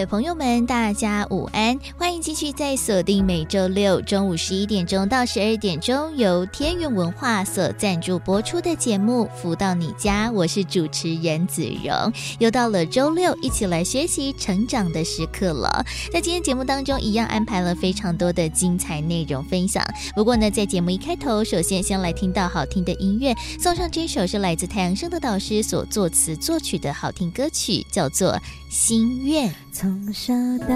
[0.00, 1.78] 位朋友们，大家午安！
[1.98, 12.10] 欢迎继续在锁定每周六中午十一点钟到十二点钟由天元文化所赞助播出的节目《福到你家》，我是主持人子荣。
[12.38, 15.84] 又到了周六，一起来学习成长的时刻了。
[16.10, 19.84] 在今天节目当中，一样安排了非常多的精彩内容分享。
[20.14, 28.32] 不过呢，在节目一开头，首先先来听到好听的音乐，送上这首是来自太阳升的导师所作词作曲的好听歌曲，叫做
[28.70, 29.50] 《心愿》。
[29.72, 30.66] 从小到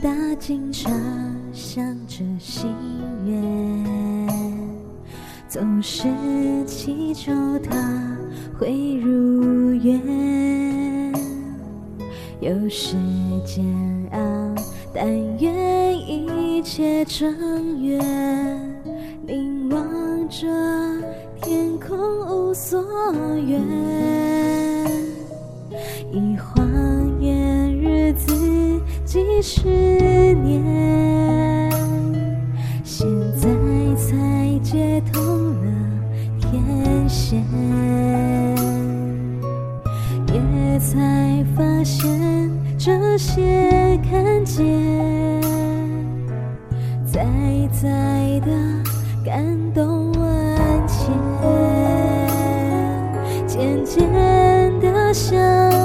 [0.00, 0.92] 大，经常
[1.52, 2.70] 想着心
[3.26, 3.36] 愿，
[5.48, 6.06] 总是
[6.64, 8.16] 祈求它
[8.56, 10.00] 会如愿。
[12.40, 12.96] 有时
[13.44, 13.64] 煎
[14.12, 14.18] 熬，
[14.94, 15.04] 但
[15.38, 18.00] 愿一切正缘。
[19.26, 20.46] 凝望着
[21.42, 21.98] 天空，
[22.48, 22.84] 无所
[23.34, 23.60] 愿，
[26.12, 26.61] 一晃。
[28.14, 29.68] 自己十
[30.34, 31.70] 年，
[32.84, 33.48] 现在
[33.96, 35.64] 才接通了
[36.38, 37.42] 天线，
[40.32, 44.62] 也才发现这些看见，
[47.06, 47.24] 在
[47.72, 48.50] 在的
[49.24, 51.12] 感动万千，
[53.46, 54.00] 渐渐
[54.80, 55.81] 的想。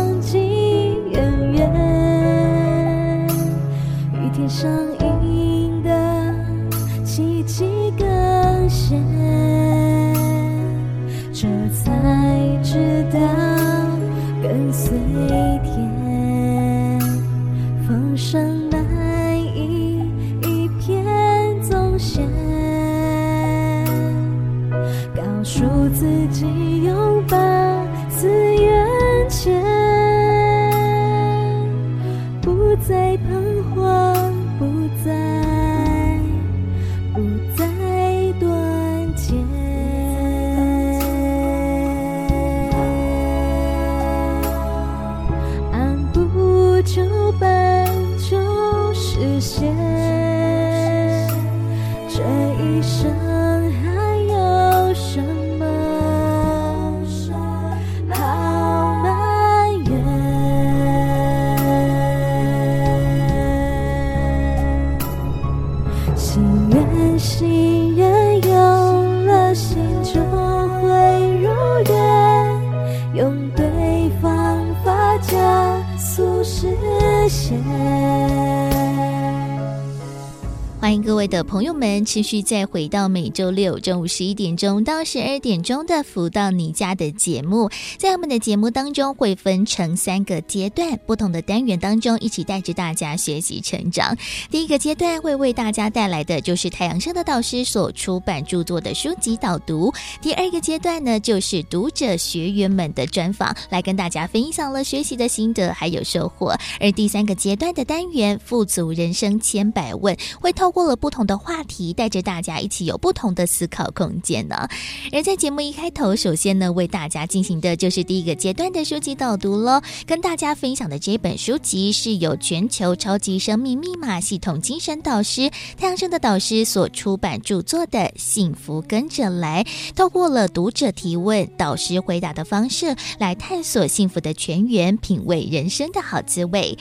[81.77, 94.17] 们，持续再回到每周六中午十一点钟到十二点钟的“福到你家”的节目，在我们的节目当中会分成三个阶段，不同的单元当中一起带着大家学习成长。
[94.49, 114.67] 第一个阶段会为大家带来的就是太阳盛德导师所出版著作的书籍导读；第二个阶段呢，就是读者学员们的专访，来跟大家分享了学习的心得还有收获；而第三个阶段的单元“富足人生千百问”，会透过了不同的话题，带着大家一起有不同的思考空间呢。
[115.11, 119.81] 而在节目一开头，首先呢，为大家进行的就是第一个阶段的书籍导读喽。
[120.05, 129.63] 跟大家分享的这本书籍是由全球超级生命密码系统精神导师太阳生的导师所出版著作的《幸福跟着来》，
[129.95, 136.77] 透过了读者提问、导师回答的方式来探索幸福的全员，品味人生的好滋味。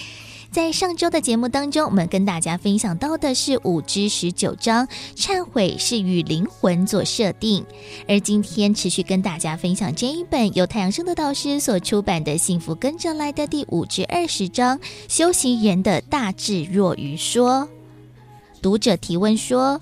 [0.57, 7.63] 在上周的节目当中，我们跟大家分享到的是五之十九章，忏悔是与灵魂做设定。
[8.09, 17.69] 而今天持续跟大家分享这一本由太阳升的导师所出版的《幸福跟着来的》第五至二十章，修行人的大智若愚说。
[18.63, 19.79] 读者提问说。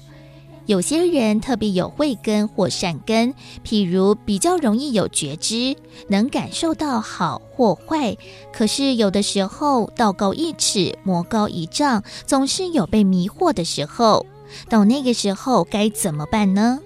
[0.66, 3.34] 有些人特别有慧根或善根，
[3.64, 5.76] 譬如比较容易有觉知，
[6.08, 8.16] 能感受到好或坏。
[8.52, 14.24] 可是有的时候道高一尺，魔高一丈，总是有被迷惑的时候。
[14.68, 16.78] 到那个时候该怎么办呢？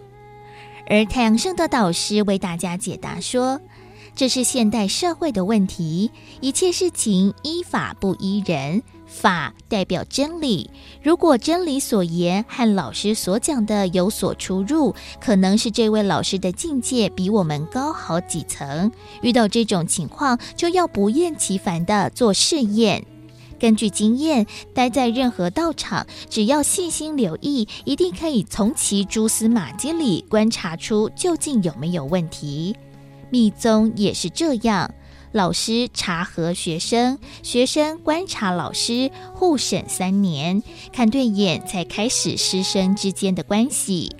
[0.88, 3.60] 而太阳圣的导师为大家解答说，
[4.16, 6.10] 这是现代社会的问题，
[6.40, 8.82] 一切事情依法不依人。
[9.18, 10.70] 法代表真理，
[11.02, 18.92] 如果真理所言和老师所讲的有所出入，可能是这位老师的境界比我们高好几层。
[19.20, 23.04] 遇到这种情况，就要不厌其烦地做试验。
[23.58, 32.76] 根据经验，待在任何道场，只要细心留意，一定可以从其蛛丝马迹里观察出究竟有没有问题。
[33.30, 34.88] 密宗也是这样。
[35.32, 44.16] 老师查核学生，学生观察老师，互审三年，看对眼才开始师生之间的关系。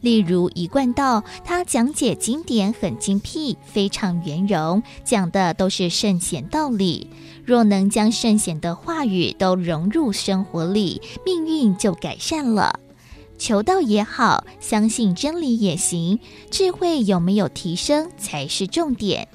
[0.00, 7.10] 例如一贯道，他讲解经典很精辟，非常圆融，讲的都是圣贤道理。
[7.44, 12.80] 若能将圣贤的话语都融入生活里，命运就改善了。
[13.36, 16.18] 求道也好，相信真理也行，
[16.50, 19.28] 智慧有没有提升才是重点。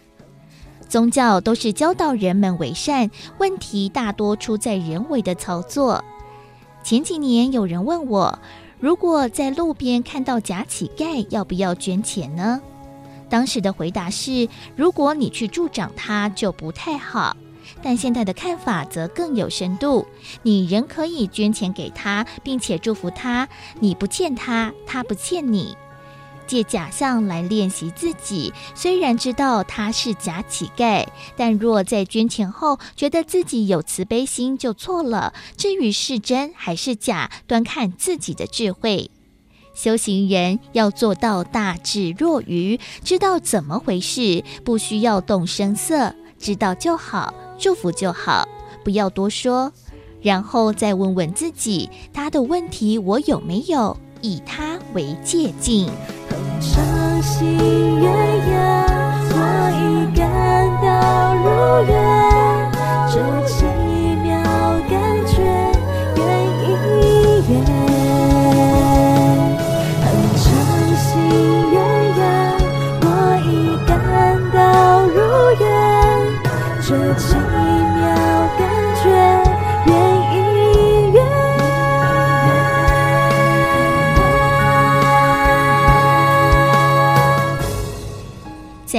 [0.87, 6.03] 宗教都是教导人们为善，问题大多出在人为的操作。
[6.83, 8.39] 前几年有人问我，
[8.79, 12.61] 如果在路边看到假乞丐，要不要捐钱呢？
[13.27, 17.35] 当时的回答是：如果你去助长他，就不太好。
[17.81, 20.05] 但现在的看法则更有深度，
[20.43, 23.49] 你仍可以捐钱给他，并且祝福他。
[23.79, 25.75] 你不欠他，他不欠你。
[26.47, 31.05] 借假象来练习自己，虽然知道他是假乞丐，
[31.35, 35.33] 但若在捐钱后觉得自己有慈悲心，就错了。
[35.57, 39.11] 至于是真还是假，端看自己的智慧。
[39.73, 48.47] 修行人要做到大智若愚，知道怎么回事，不需要动声色，知道就好，祝福就好，
[48.85, 49.73] 不要多说，
[50.21, 53.97] 然后再问问自己，他的问题我有没有？
[54.25, 55.87] 以他为借镜。
[56.59, 56.83] 伤
[57.21, 57.55] 心
[57.99, 58.85] 月牙，
[59.29, 59.37] 我
[59.77, 59.83] 已
[60.17, 60.25] 感
[60.81, 61.45] 到如
[61.87, 61.93] 愿，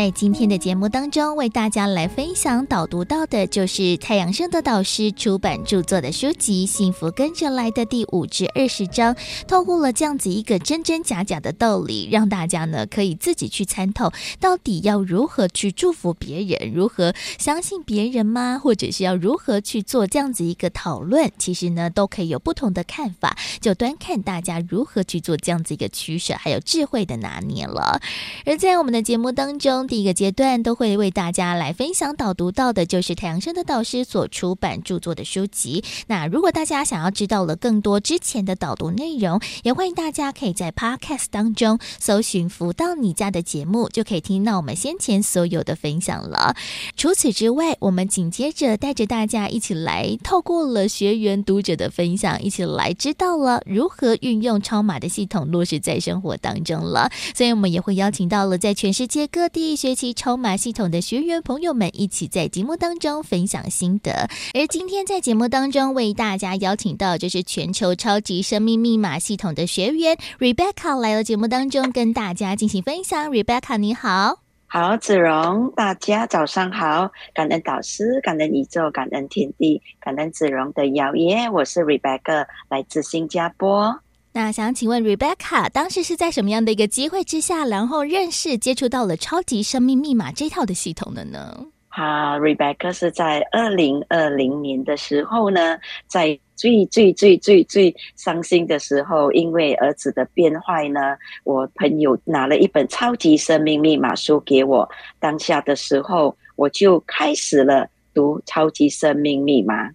[0.06, 9.16] 在今天的节目当中，为大家来分享导读到的，就是太阳生的导师出版著作的书籍《幸福跟着来的》第五至二十章，
[9.48, 18.60] 透过了这样子一个真真假假的道理，让大家呢可以自己去参透，到底要如何去祝福别人，如何相信别人吗？
[18.62, 21.32] 或者是要如何去做这样子一个讨论？
[21.36, 28.00] 其实呢，都可以有不同的看法，就端看大家如何去做这样子一个取舍，还有智慧的拿捏了。
[28.44, 35.82] 而在我们的节目当中，一个阶段都会为大家来分享导读到的，就是太阳升的导师所出版著作的书籍。
[36.06, 46.54] 那如果大家想要知道了更多之前的导读内容，也欢迎大家可以在 Podcast 当中搜寻“福到你家”的节目，就可以听到我们先前所有的分享了。
[46.96, 57.10] 除此之外，我们紧接着带着大家一起来，透过了学员读者的分享，一起来知道了如何运用超码的系统落实在生活当中了。
[57.34, 59.76] 所以，我们也会邀请到了在全世界各地。
[59.94, 73.30] 习超码系统的学员朋友们一起在节目当中分享心得，而今天在节目当中为大家邀请到就是全球超级生命密码系统的学员 Rebecca 来到节目当中跟大家进行分享。
[73.30, 84.00] Rebecca 你好，好子荣，大家早上好，感恩导师，感恩宇宙，感恩天地，感恩子荣的邀约，我是 Rebecca，来自新加坡。
[84.36, 91.58] 那想请问 Rebecca，当时是在什么样的一个机会之下，然后认识、接触到了超级生命密码这套的系统的呢？
[91.88, 92.04] 好
[92.38, 104.86] ，Rebecca 是在二零二零年的时候呢，在最最最最最伤心的时候，因为儿子的变坏呢，我朋友拿了一本超级生命密码书给我，
[105.18, 109.88] 当下的时候，我就开始了读超级生命密码。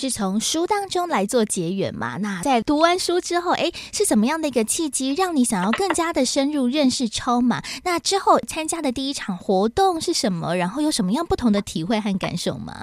[0.00, 2.18] 是从书当中来做结缘嘛？
[2.18, 7.60] 那在读完书之后，诶，是怎么样的一个契机，让你想要更加的深入认识超马？
[7.82, 10.54] 那之后参加的第一场活动是什么？
[10.54, 12.80] 然后有什么样不同的体会和感受吗？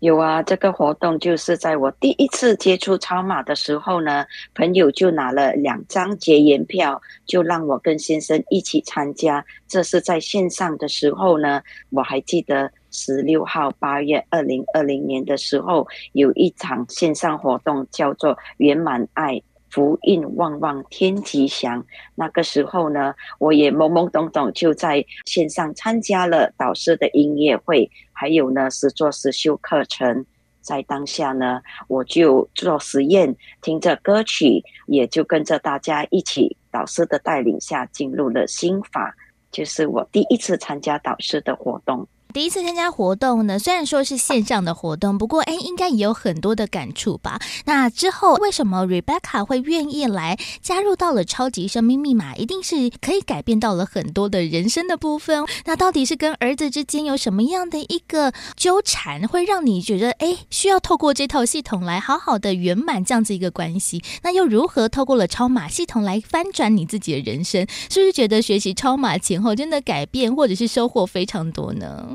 [0.00, 9.42] 有啊，这个活动就是在我第一次接触超马的时候呢，朋友就拿了两张结缘票，就让我跟先生一起参加。
[9.66, 12.70] 这是在线上的时候呢，我还记得。
[12.96, 21.84] 十六号八月二零二零年的时候，有一场线上活动，叫做“圆满爱福运旺旺天吉祥”。
[22.16, 30.24] 那个时候呢，我也懵懵懂懂就在线上参加了导师的音乐会，还有呢是做实修课程。
[30.62, 39.14] 在当下呢，我就做实验，听着歌曲，也就跟着大家一起，导师的带领下进入了心法，
[39.52, 42.08] 就是我第一次参加导师的活动。
[42.32, 47.40] 第一次参加活动呢，虽然说是线上的活动，不过哎，应该也有很多的感触吧？
[47.64, 52.34] 那之后为什么 Rebecca 会愿意来加入到了超级生命密码？
[52.36, 55.46] 一定是可以改变到了很多的人生的部分。
[55.64, 64.02] 那到底是跟儿子之间有什么样的一个纠缠，会让你觉得哎，需要透过这套系统来好好的圆满这样子一个关系？
[64.22, 67.66] 那又如何透过了超码系统来翻转你自己的人生？
[67.88, 72.14] 是不是觉得学习超码前后真的改变或者是收获非常多呢？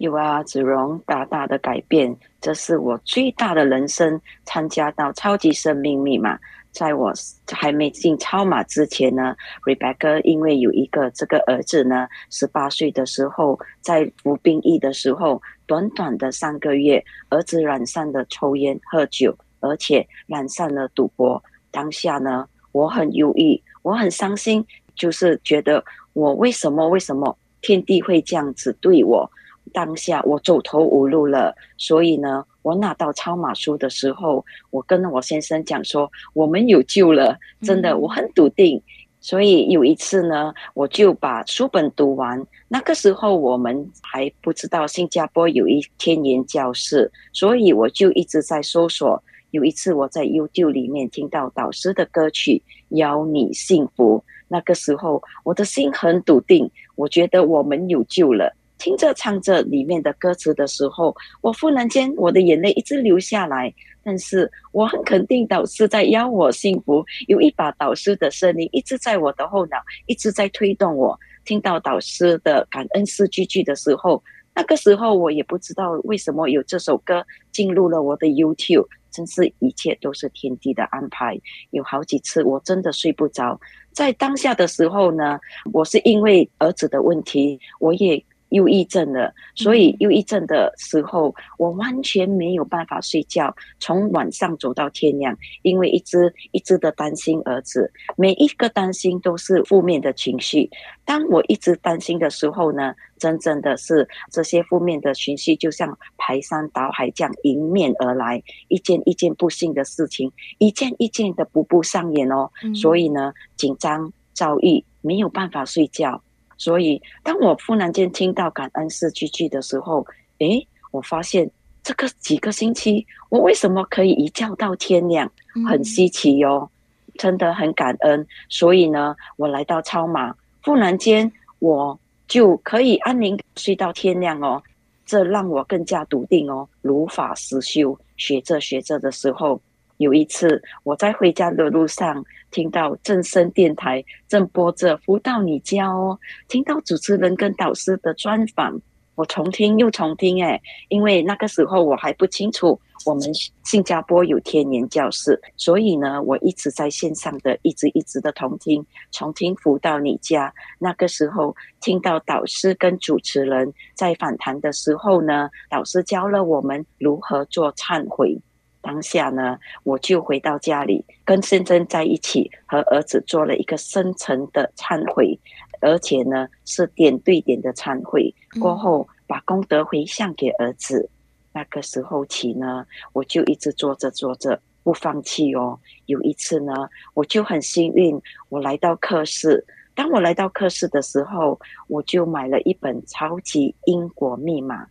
[0.00, 4.18] 有啊，子荣大大的改变，这是我最大的人生。
[4.46, 6.38] 参加到超级生命密码，
[6.72, 7.12] 在我
[7.52, 21.42] 还没进超码之前呢，Rebecca 因为有一个这个儿子呢，十八岁的时候在服兵役的时候，短短的三个月，儿子染上了抽烟喝酒，而且染上了赌博。
[21.70, 24.64] 当下呢，我很忧郁，我很伤心，
[24.94, 29.30] 就是觉得我为什么为什么天地会这样子对我？
[29.72, 38.82] 当下我走投无路了，所以呢，我拿到超马书的时候，我跟我先生讲说，我们有救了，真的，我很笃定。
[39.22, 42.46] 所以有一次呢，我就把书本读完。
[42.68, 49.22] 那个时候我们还不知道新加坡有一天元教室，所以我就一直在搜索。
[49.50, 52.62] 有一次我在 YouTube 里面听到导师的歌曲
[52.96, 58.54] 《邀你幸福》，那个时候我的心很笃定，我觉得我们有救了。
[58.80, 63.72] 听着唱着里面的歌词的时候，我忽然间我的眼泪一直流下来。
[64.02, 71.16] 但是我很肯定导师在邀我幸福，有一把导师的声音一直在我的后脑，一直在推动我。
[71.44, 74.22] 听到导师的感恩四句句的时候，
[74.54, 81.38] 那个时候我也不知道为什么有这首歌进入了我的 YouTube，真是一切都是天地的安排。
[81.68, 83.60] 有好几次我真的睡不着，
[83.92, 85.38] 在当下的时候呢，
[85.74, 88.24] 我是因为儿子的问题，我也。
[88.50, 100.70] 忧郁症了，所以忧郁症的时候，我完全没有办法睡觉，从晚上走到天亮，因为一直一直的担心儿子，每一个担心都是负面的情绪。
[101.04, 112.50] 当我一直担心的时候呢，真正的是这些负面的情绪就像排山倒海这样迎面而来，一件一件不幸的事情，一件一件的步步上演哦。
[112.74, 116.22] 所以呢，紧张、躁郁，没有办法睡觉。
[116.60, 120.06] 所以，当我忽然间听到感恩四句句的时候，
[120.40, 121.50] 诶，我发现
[121.82, 125.32] 这个几个星期，我为什么可以一觉到天亮？
[125.66, 126.70] 很稀奇哟、哦，
[127.16, 128.26] 真的很感恩。
[128.50, 131.98] 所以呢，我来到超马，忽然间我
[132.28, 134.62] 就可以安宁睡到天亮哦，
[135.06, 139.58] 这让我更加笃定哦，如法实修，学着学着的时候。
[140.00, 148.80] 有一次，我在回家的路上，听到正声电台正播着《福到你家》哦，听到主持人跟导师的专访，
[149.14, 153.22] 我重听又重听，诶，因为那个时候我还不清楚我们
[153.62, 160.48] 新加坡有天元教室，所以呢，我一直在线上的一直一直的重听，重听《福到你家》。
[160.78, 168.40] 那个时候听到导师跟主持人在访谈的时候呢，导师教了我们如何做忏悔。
[168.82, 175.38] 当下呢，我就回到家里，跟先生在一起，和儿子做了一个深层的忏悔，
[175.80, 178.34] 而且呢是点对点的忏悔。
[178.60, 181.08] 过后把功德回向给儿子。
[181.52, 185.78] 那个时候起呢，我就一直做着做着不放弃哦。
[186.06, 186.72] 有一次呢，
[187.12, 189.66] 我就很幸运，我来到课室。
[189.94, 194.84] 当我来到课室的时候，我就买了一本《超级因果密码》。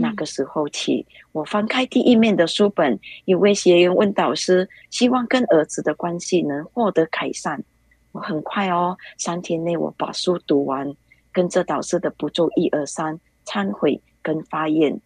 [0.00, 7.62] 那个时候起，我翻开第一面的书本，一位学员问导师，希望跟儿子的关系能获得改善。
[8.12, 10.94] 我很快哦，三天内我把书读完，
[11.32, 14.98] 跟着导师的步骤一二三，忏悔跟发愿。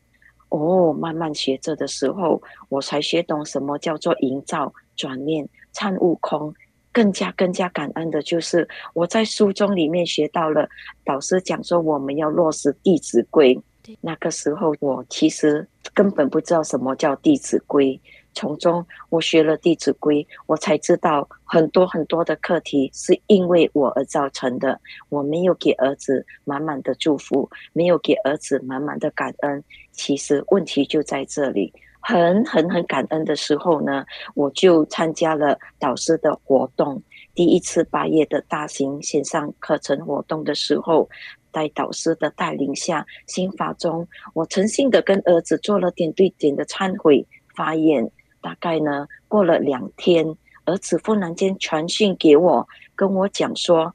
[0.49, 6.54] 哦，慢慢学着的时候，我才学懂什么叫做营造、转念、参悟空。
[6.92, 10.68] 更加更加感恩的就是，我在书中里面学到了
[11.04, 13.54] 导师讲说，我们要落实《弟子规》。
[14.00, 18.00] 那个时候，我其实根本不知道什么叫《弟子规》。
[18.32, 24.80] 从中，我学了《弟子规》，我才知道很多很多的课题是因为我而造成的。
[25.09, 29.64] 我没有给儿子满满的祝福，没有给儿子满满的感恩。
[29.90, 31.73] 其实问题就在这里。
[32.02, 37.02] 很很很感恩的时候呢，我就参加了导师的活动。
[37.35, 41.09] 第一次八月的大型线上课程活动的时候。
[41.52, 48.11] 在导师的带领下，心法中，我诚心的跟儿子做了点对点的忏悔发言。
[48.42, 52.66] 大概呢，过了两天，儿子忽然间传讯给我，
[52.97, 53.95] 跟我讲说：“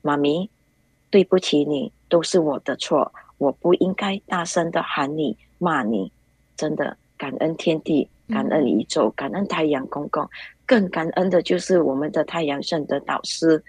[0.00, 0.48] 妈咪，
[1.10, 6.12] 对不起你，都是我的错，我不应该大声的喊你、骂你。
[6.56, 10.28] 真的，感恩天地，感恩宇宙，感恩太阳公公，
[10.64, 13.60] 更感恩的就是我们的太阳圣德导师。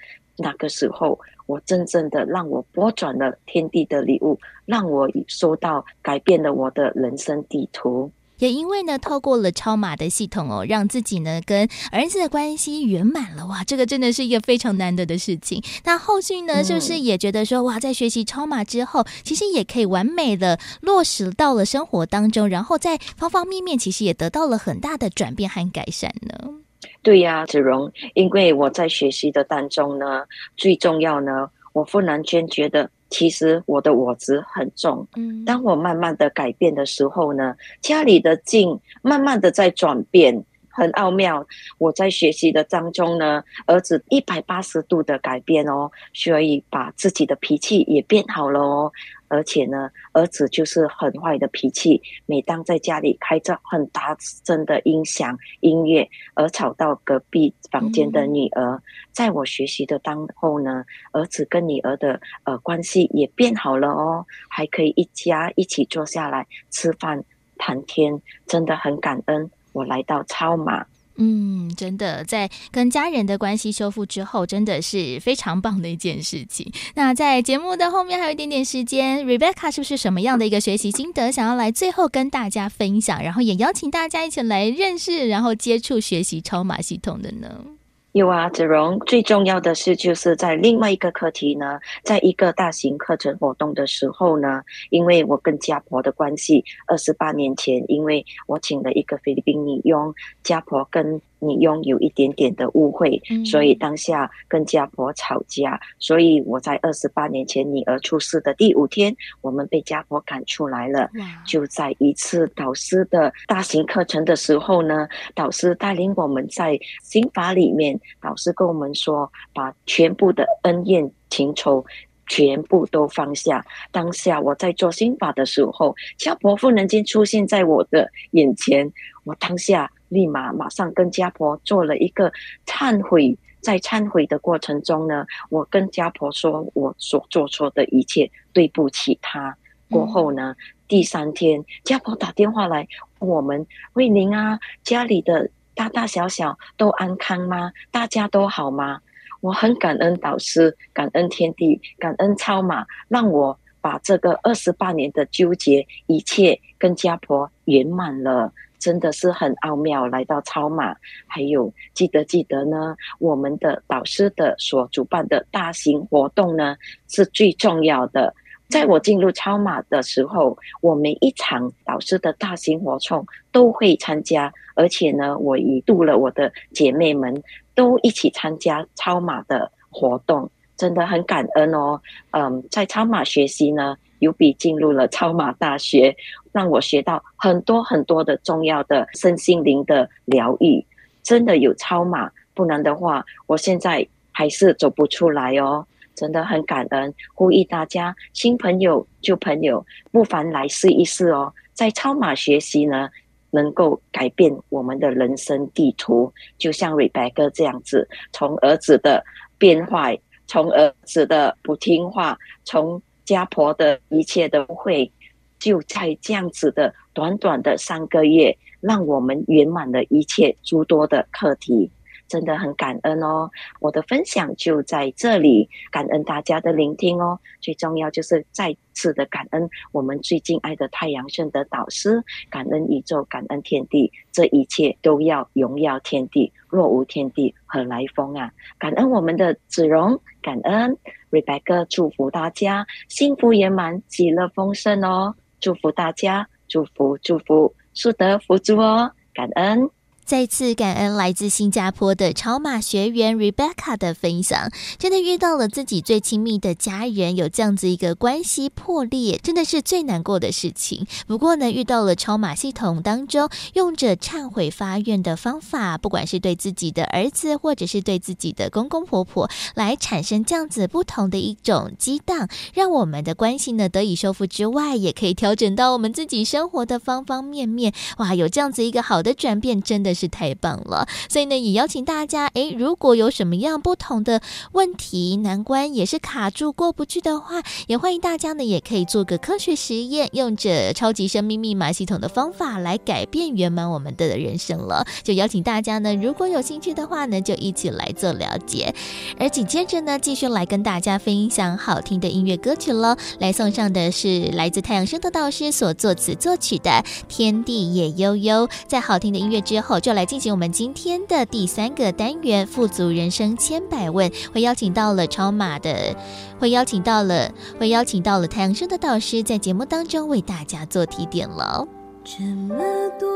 [0.42, 13.64] 那个时候，我真正的让我拨转了天地的礼物，让我收到改变了我的人生地图。”也因为呢，透过了超马的系统哦，让自己呢跟儿子的关系圆满了哇！
[13.64, 15.62] 这个真的是一个非常难得的事情。
[15.86, 26.56] 那后续呢，是不是也觉得说哇，在学习超马之后，其实也可以完美的落实到了生活当中，然后在方方面面，其实也得到了很大的转变和改善呢？
[27.02, 30.26] 对呀，子荣，因为我在学习的当中呢，
[30.58, 32.90] 最重要呢，我忽然间觉得。
[33.14, 41.46] 其实我的我执很重，嗯，当我慢慢的改变的时候呢，家里的境慢慢的在转变，很奥妙。
[41.78, 48.92] 我在学习的当中呢，儿子一百八十度的改变哦，所以把自己的脾气也变好了哦。
[49.28, 52.02] 而且呢，儿子就是很坏的脾气。
[52.26, 58.82] 每当在家里开着很大声的音响音乐，而吵到隔壁房间的女儿，嗯、
[59.14, 67.24] 在我学习的当后呢，儿子跟女儿的呃关系也变好了哦，还可以一家一起坐下来吃饭
[67.58, 69.50] 谈天，真的很感恩。
[69.74, 70.86] 我来到超马。
[71.18, 76.72] 嗯，真的，在跟家人的关系修复之后，真的是非常棒的一件事情。
[76.96, 87.66] 那在节目的后面还有一点点时间，Rebecca 是不是什么样的一个学习心得，想要来最后跟大家分享，然后也邀请大家一起来认识，然后接触学习超马系统的呢？
[88.14, 100.14] 有啊，子荣，最重要的是就是在另外一个课题呢，在一个大型课程活动的时候呢，因为我跟家婆的关系，二十八年前，因为我请了一个菲律宾女佣，
[100.44, 111.10] 家婆跟女佣有一点点的误会，所以当下跟家婆吵架，所以我在二十八年前女儿出事的第五天，我们被家婆赶出来了。
[111.46, 117.98] 就在一次导师的大型课程的时候呢，导师带领我们在刑法里面。
[118.22, 121.86] 老师跟我们说，把全部的恩怨情仇
[122.28, 123.66] 全部都放下。
[123.92, 128.92] 当下我在做心法的时候，家婆忽然间出现在我的眼前，
[129.26, 132.32] 我当下立马马上跟家婆做了一个
[132.66, 133.38] 忏悔。
[133.62, 139.56] 在忏悔的过程中呢，我跟家婆说我所做错的一切，对不起她。
[139.88, 140.56] 过后呢，
[140.88, 142.88] 第三天家婆打电话来，
[143.20, 145.50] 我们慧玲啊，家里的。
[145.76, 147.72] 大大小小都安康吗？
[147.92, 149.00] 大家都好吗？
[149.40, 160.06] 我很感恩导师，感恩天地，感恩超马，让我把这个二十八年的纠结一切跟家婆圆满了，真的是很奥妙。
[160.08, 166.76] 来到超马，还有记得记得呢，我们的导师的所主办的大型活动呢，
[167.08, 168.36] 是最重要的。
[168.72, 177.44] 在我进入超马的时候，我每一场导师的大型活动都会参加，而且呢，我一度了我的姐妹们
[177.76, 182.02] 都一起参加超马的活动，真的很感恩哦。
[182.32, 186.16] 嗯，在超马学习呢，有比进入了超马大学，
[186.54, 190.86] 让我学到很多很多的重要的身心灵的疗愈。
[191.22, 195.86] 真的有超马，不然的话，我现在还是走不出来哦。
[196.22, 201.52] 真的很感恩，呼吁大家新朋友旧朋友不妨来试一试哦。
[201.74, 203.10] 在超马学习呢，
[203.50, 206.32] 能够改变我们的人生地图。
[206.60, 209.26] 就像瑞白哥这样子，从儿子的
[209.58, 215.12] 变坏，从儿子的不听话，从家婆的一切都会，
[215.58, 221.90] 就在这样子的短短的三个月，让我们圆满了一切诸多的课题。
[222.32, 223.52] 真的很感恩哦！
[223.82, 227.38] 我的分享就在这里，感恩大家的聆听哦。
[227.60, 236.54] 最重要就是再次的感恩我们最敬爱的太阳圣德导师，感恩宇宙，感恩天地，这一切都要荣耀天地。
[236.70, 238.50] 若无天地，何来风啊？
[238.80, 240.98] 感恩我们的子荣，感恩
[241.32, 245.36] Rebecca，祝福大家幸福圆满，喜乐丰盛哦！
[245.60, 249.12] 祝福大家，祝福祝福，速得福珠哦！
[249.34, 249.90] 感恩。
[250.24, 261.06] 再次感恩来自新加坡的超马学员 Rebecca 的分享，真的遇到了自己最亲密的家人有这样子一个关系破裂，真的是最难过的事情。
[261.28, 277.92] 不过呢，遇到了超马系统当中，用着忏悔发愿的方法，不管是对自己的儿子，或者是对自己的公公婆婆，来产生这样子不同的一种激荡，让我们的关系呢得以修复之外，也可以调整到我们自己生活的方方面面。
[278.18, 280.22] 哇，有这样子一个好的转变，真的真。
[280.22, 284.40] 是太棒了，所以呢，也邀请大家，诶，如果有什么样不同的
[284.74, 295.08] 问题、难关，也是卡住过不去的话，也欢迎大家呢，也可以做个科学实验，用着超级生命密码系统的方法来改变圆满我们的人生了。
[295.24, 298.94] 就邀请大家呢，如果有兴趣的话呢，就一起来做了解。
[299.40, 303.18] 而紧接着呢，继续来跟大家分享好听的音乐歌曲喽。
[303.40, 306.92] 来送上的是来自太阳升的导师所作词作曲的
[307.28, 308.68] 《天地也悠悠》。
[308.88, 316.16] 在好听的音乐之后，就来进行我们今天的第三个单元“富足人生千百问”，会邀请到了超马的，
[316.60, 321.88] 会邀请到了，会邀请到了太阳升的导师，在节目当中为大家做提点了。
[322.24, 322.76] 这么
[323.20, 323.30] 多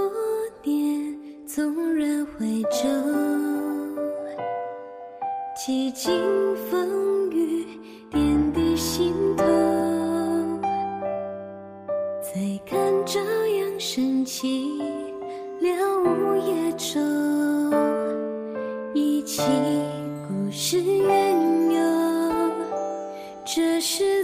[0.63, 1.15] 年，
[1.47, 2.87] 纵然回首，
[5.55, 6.11] 几经
[6.69, 7.67] 风雨，
[8.11, 9.45] 点滴心头，
[12.21, 14.64] 再看朝阳升起。
[15.65, 16.99] 了无夜愁，
[18.93, 19.41] 忆起
[20.27, 21.81] 故事缘由，
[23.43, 24.23] 这是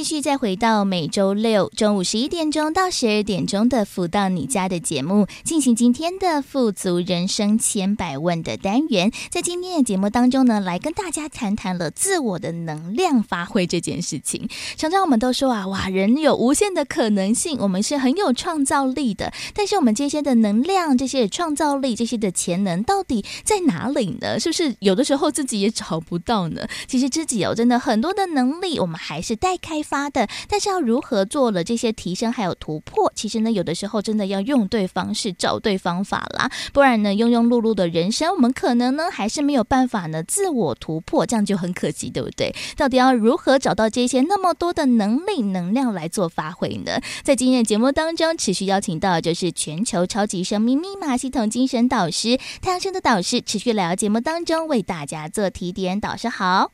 [0.00, 9.12] 继续再回到每周六中午十一点钟到十二点钟的“福到你家”的节目，进行今天的“富足人生千百万”的单元。
[9.28, 14.48] 在今天的节目当中呢，来跟大家谈谈了自我的能量发挥这件事情。
[14.78, 19.30] 常常我们都说啊，哇，人有无限的可能性，我们是很有创造力的。
[19.52, 24.40] 但是我们这些的能量、这些创造力、这些的潜能，到底在哪里呢？
[24.40, 26.66] 是不是有的时候自己也找不到呢？
[26.88, 33.12] 其实自己有真的很多的能力，我们还是待开发的，但是要如何做了这些提升还有突破？
[33.16, 42.54] 其实呢，有的时候真的要用对方式，找对方法啦，不然呢，庸庸碌碌的人生，我们可能呢还是没有办法呢自我突破，这样就很可惜，对不对？
[42.76, 47.00] 到底要如何找到这些那么多的能力能量来做发挥呢？
[47.24, 56.00] 在今天的节目当中，持续邀请到就是全球超级生命密码系统精神导师太阳升的导师，持续来到节目当中为大家做提点。
[56.00, 56.70] 导师好，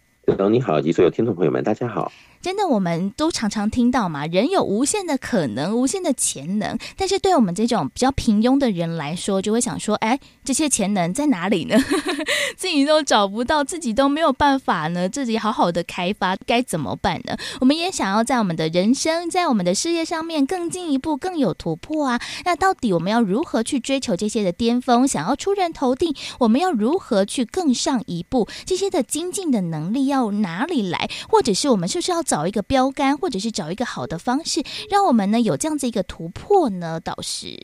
[0.50, 2.12] 你好，及所有听众朋友们，大家好。
[2.42, 6.78] 真的，我们都常常听到嘛，人有无限的可能，无限的潜能。
[6.96, 11.76] 但是，对我们这种比较平庸的人来说，就会想说，哎，这些潜能在哪里呢？
[12.56, 17.36] 自己都找不到，自己都没有办法呢，自己好好的开发，该怎么办呢？
[17.60, 22.20] 我们也想要在我们的人生，在我们的事业上面更进一步，更有突破啊。
[22.44, 25.06] 那到底我们要如何去追求这些的巅峰？
[25.06, 28.48] 想要出人头地，我们要如何去更上一步？
[28.64, 31.10] 这些的精进的能力要哪里来？
[31.28, 32.46] 或者是我们是不是要找？
[32.46, 37.00] 一个标杆，或者是找一个好的方式，让我们呢有这样子一个突破呢？
[37.00, 37.56] 导师，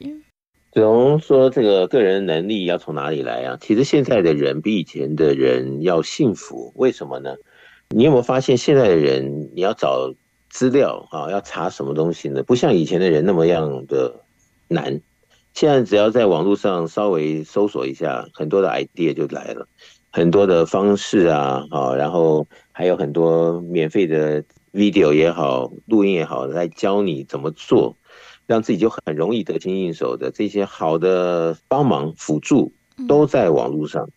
[0.73, 3.59] 子龙说：“这个个人能力要从哪里来啊？
[3.61, 7.37] 其实现在的人比以前的人要幸福，为什么呢？
[7.91, 10.15] 你有没有发现现在的人，你要找
[10.49, 12.43] 资料啊，要查什么东西呢？
[12.43, 14.25] 不像以前的人那么样的
[14.69, 15.01] 难。
[15.55, 19.69] 现在只要在网络上稍微搜索一下，很多的 idea 就来了，
[20.13, 27.95] 很多的方式啊，啊，然后还有很多免费的。” video 也好，录音也好，来教你怎么做。
[28.47, 32.73] 让自己就很容易得心应手的这些好的帮忙辅助，
[33.07, 34.09] 都在网络上。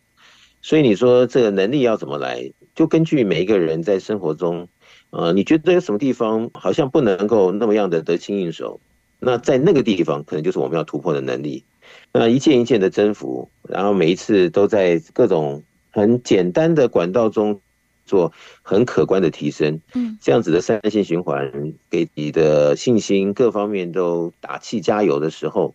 [0.61, 2.53] 所以你说这个能力要怎么来？
[2.73, 4.69] 就根据每一个人在生活中，
[5.09, 8.79] 呃，你觉得有什么地方好像不能够那么样的得心应手？
[9.19, 11.65] 那在那个地方，可能就是我们要突破的能力。
[12.13, 15.61] 那一件一件的征服，然后每一次都在各种
[15.95, 17.61] 很简单的管道中
[18.05, 19.79] 做很可观的提升。
[19.93, 25.73] 嗯，这样子的三性循环，给你的信心各方面都打气加油的时候，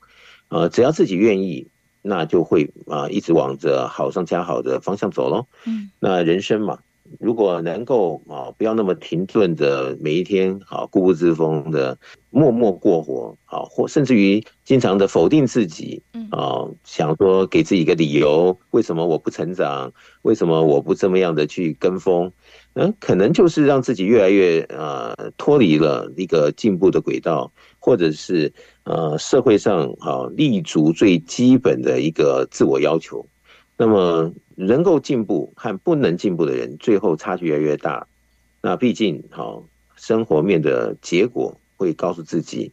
[0.49, 1.69] 呃，只要自己愿意。
[2.03, 5.47] 那就会啊，一直往着好上加好的方向走喽。
[5.67, 6.79] 嗯，那人生嘛，
[7.19, 11.99] 如果能够啊，不要那么停顿的每一天，好固步自封的
[12.31, 19.93] 默默过活，好或甚至于经常的否定自己，嗯啊，想说给自己一个理由，为什么我不成长？
[20.23, 22.33] 为什么我不这么样的去跟风？
[22.75, 28.53] 嗯，可能就是让自己越来越呃脱离了一个进步的轨道，或者是。
[28.85, 33.25] 呃，社会上啊立足最基本的一个自我要求，
[33.77, 38.07] 那么能够进步和不能进步的人，最后差距越来越大。
[38.63, 39.65] 那毕竟好
[39.97, 42.73] 生活面的结果会告诉自己，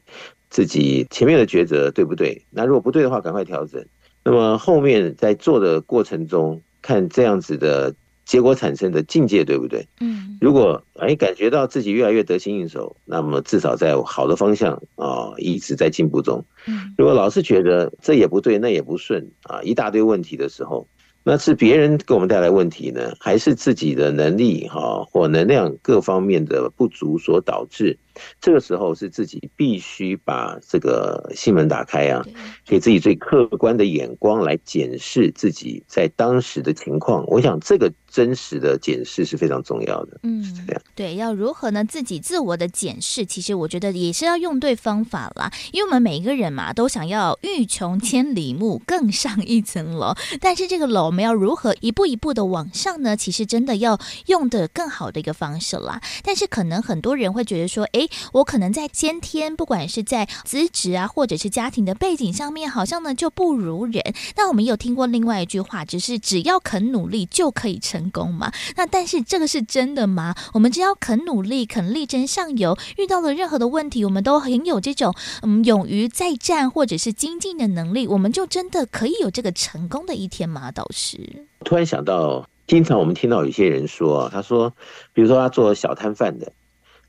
[0.50, 2.44] 自己前面的抉择对不对？
[2.52, 3.86] 那如果不对的话，赶快调整。
[4.24, 7.96] 那么后面在做的过程中，看这样子的。
[8.28, 9.88] 结果产生的境界对不对？
[10.02, 16.44] 嗯，如果哎感觉到自己越来越得心应手，那么至少在好的方向啊、哦，一直在进步中。
[16.68, 20.86] 嗯，如果老是觉得这也不对，那也不顺啊，一大堆问题的时候，
[21.30, 28.00] 那是别人给我们带来问题呢，还是自己的能力哈或能量各方面的不足所导致？
[28.40, 32.24] 这个时候是自己必须把这个心门打开啊，
[32.66, 37.26] 给自己最客观的眼光来检视自己在当时的情况。
[37.28, 40.20] 我想这个真实的检视是非常重要的。
[40.24, 40.82] 嗯，是这样。
[40.96, 41.84] 对，要如何呢？
[41.86, 45.52] 自己自我的检视，其实我觉得也是要用对方法啦。
[45.72, 50.14] 因为我们每一个人嘛，都想要欲穷千里目，更上一层楼。
[50.42, 53.16] 但是这个楼我们要如何一步一步的往上呢？
[53.16, 56.02] 其实真的要用的更好的一个方式啦。
[56.24, 58.07] 但是可能很多人会觉得说，哎。
[58.34, 64.02] 我可能在先天，不管是在资质啊，或者是家庭的背景上面，好像呢就不如人。
[64.36, 68.52] 那我们有听过另外一句话，就是只要肯努力就可以成功嘛？
[68.76, 70.36] 那但是这个是真的吗？
[70.54, 80.72] 我们只要肯努力，肯力争上游，遇到了任何的问题，我们都很有这种嗯勇于再战或者是精进的能力，我们就真的可以有这个成功的一天吗？
[80.72, 84.74] 导师，突然想到，经常我们听到有些人说，他说，
[85.14, 86.52] 比如说他做小摊贩的，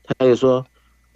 [0.03, 0.65] 他就说。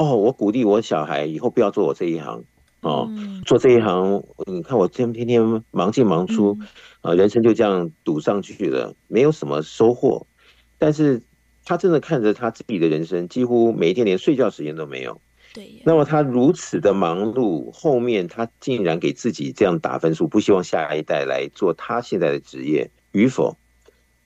[0.04, 2.44] 哦，我鼓励我小孩以后不要做我这一行
[2.82, 3.10] 哦，
[3.46, 6.58] 做这一行，你看我天天天忙进忙出，
[7.00, 10.28] 啊，人生就这样赌上去了，没有什么收获。
[10.78, 11.22] 但是
[11.63, 15.22] 他真的看着他自己的人生，几乎每一天连睡觉时间都没有。
[15.54, 15.82] 对。
[15.86, 23.56] 那么他如此的忙碌，后面他竟然给自己这样打分数，不希望下一代来做他现在的职业与否？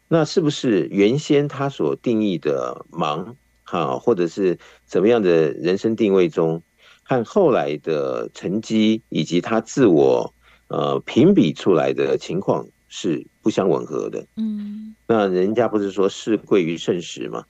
[0.08, 3.36] 那是不是原先他所定义的忙？
[3.70, 6.64] 好，或者是怎么样的人生定位中，
[7.04, 10.34] 和后来的成绩以及他自我
[10.70, 14.26] 呃评比出来的情况是不相吻合的。
[14.38, 17.44] 嗯，那人家不是说事贵于慎实吗？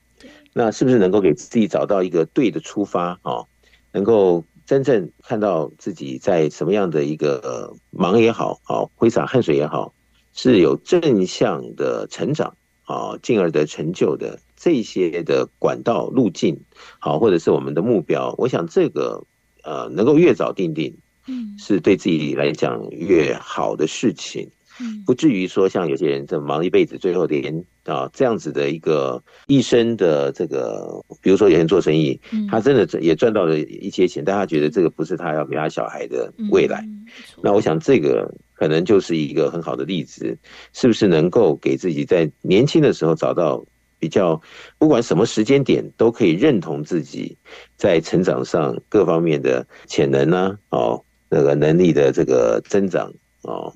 [0.54, 3.46] 那是不是能够给自己找到一个对的出发啊？
[3.92, 9.94] 能够真正看到自己在什么样的一个忙也好，好挥洒汗水也好，
[10.34, 14.39] 是有正向的成长啊，进而的成就的。
[14.60, 16.60] 这些的管道路径，
[16.97, 19.23] 好，或者是我们的目标，我想这个
[19.63, 20.97] 呃，能够越早定定，
[21.28, 24.50] 嗯，是对自己来讲越好的事情，
[24.82, 32.19] 嗯，不至于说像有些人这忙一辈子，最后连啊这样子的一个一生的这个，比如说有人做生意，
[32.50, 36.84] 他真的也赚到了一些钱，但他觉得这个不是他要给他小孩的未来，
[37.43, 40.38] 那我想这个可能就是一个很好的例子，
[40.74, 43.63] 是不是能够给自己在年轻的时候找到。
[44.00, 44.39] 比较，
[44.78, 47.36] 不管什么时间点，都可以认同自己
[47.78, 50.78] 在成长上各方面的潜能呢、啊？
[50.78, 53.74] 哦，那个能力的这个增长哦，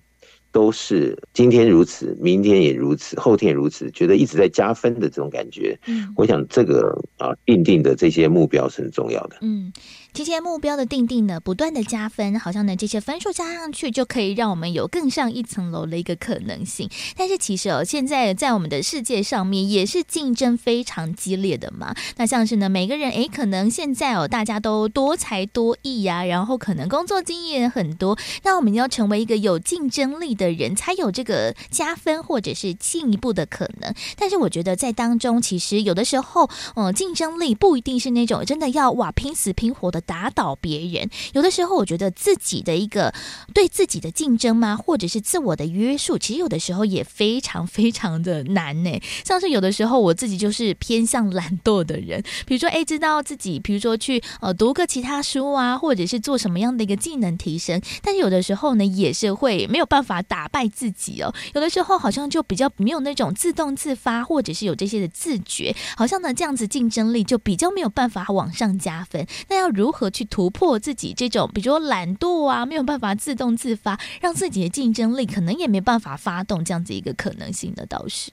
[0.51, 5.75] 都是今天如此，明天也如此，后天也如此，觉得一直在加分的这种感觉。
[5.87, 9.37] 嗯，我想这个啊，定定的这些目标是很重要的。
[9.41, 9.73] 嗯。
[10.13, 16.89] 这些目标的定定呢，不断的加分，好像呢这些分数加上去，就可以让我们有更上一层楼的一个可能性。
[17.15, 21.95] 但是其实哦，现在在我们的世界上面也是竞争非常激烈的嘛。
[22.17, 28.17] 那像是呢，每个人诶，可能现在哦，大家都多才多艺呀，然后可能工作经验很多。
[28.43, 33.93] 那我们要成为一个有竞争力的人，才有这个加分或者是进一步的可能。
[34.17, 40.00] 但是我觉得在当中，其实有的时候，嗯，竞争力不一定是那种真的要哇拼死拼活的。
[40.01, 41.09] 打倒别人。
[41.33, 43.13] 有的时候，我觉得自己的一个
[43.53, 49.01] 对自己的竞争吗，或者是自我的约束，其实有的时候也非常非常的难呢。
[49.23, 61.33] 像是有的时候我自己就是偏向懒惰的人，比如说哎，知道自己，比如说去呃读个其他书啊，或者是做什么样的一个技能提升，但是有的时候呢，也是会没有办法打败自己哦。
[61.53, 69.25] 有的时候好像就比较没有那种自动自发，或者是有这些的自觉，好像呢这样子竞争力就比较没有办法往上加分。
[69.49, 78.31] 那要如何去突破自己这种，比如说懒惰啊，没有办法自动自发，让自己的竞争力可能也没办法发动这样子一个可能性的倒是。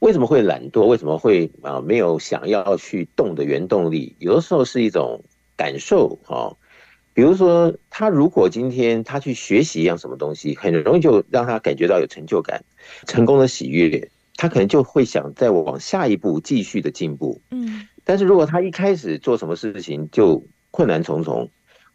[0.00, 0.86] 为什么会懒惰？
[0.86, 4.16] 为什么会啊没有想要去动的原动力？
[4.18, 5.22] 有的时候是一种
[5.56, 6.56] 感受哈。
[7.12, 12.64] 比如说，他如果今天他去学习一样什么东西，很容易就让他感觉到有成就感、
[13.06, 17.42] 成功的喜悦，他可能就会想再往下一步继续的进步。
[17.50, 17.86] 嗯。
[18.04, 21.50] 但是如果他一开始做什么事情就困难重重，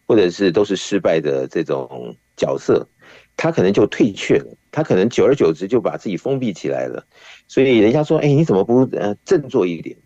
[0.05, 2.87] 或者是都是失败的这种角色，
[3.37, 4.57] 他可能就退却了。
[4.71, 7.05] 他可能久而久之就把自己封闭起来了。
[7.47, 9.97] 所以人家说：“哎，你怎么不呃振作一点？”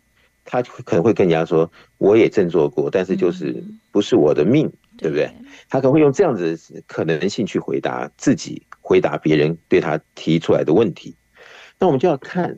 [0.45, 5.29] 他可能会跟人家说：“我也振作过，但是就是不是我的命，嗯、对不对？”
[5.69, 11.15] 他可能会用这样子可能性去回答自己，回答别人对他提出来的问题。
[11.79, 12.57] 那我们就要看，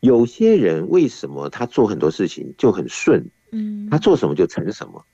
[0.00, 5.04] 有些人为什么他做很多事情就很顺，嗯，他做什么就成什么。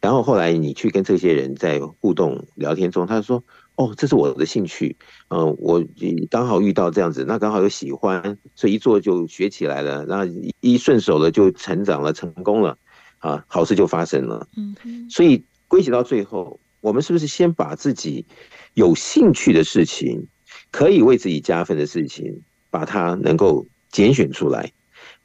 [0.00, 3.42] 然后后来你去跟这些人在互动聊天中，他说。
[3.78, 4.96] 哦，这是我的兴趣，
[5.28, 5.84] 嗯、呃，我
[6.30, 10.24] 刚好遇到这样子，那刚好又喜欢，所以一做就学起来了，那
[10.60, 12.78] 一顺手了就成长了，成功了，
[13.18, 14.48] 啊，好事就发生了。
[14.56, 18.24] 嗯哼，所以归结到最后，我们是不是先把自己
[18.72, 20.26] 有兴趣的事情，
[20.70, 24.72] 可以为自己加分的事情，把它能够拣选出来，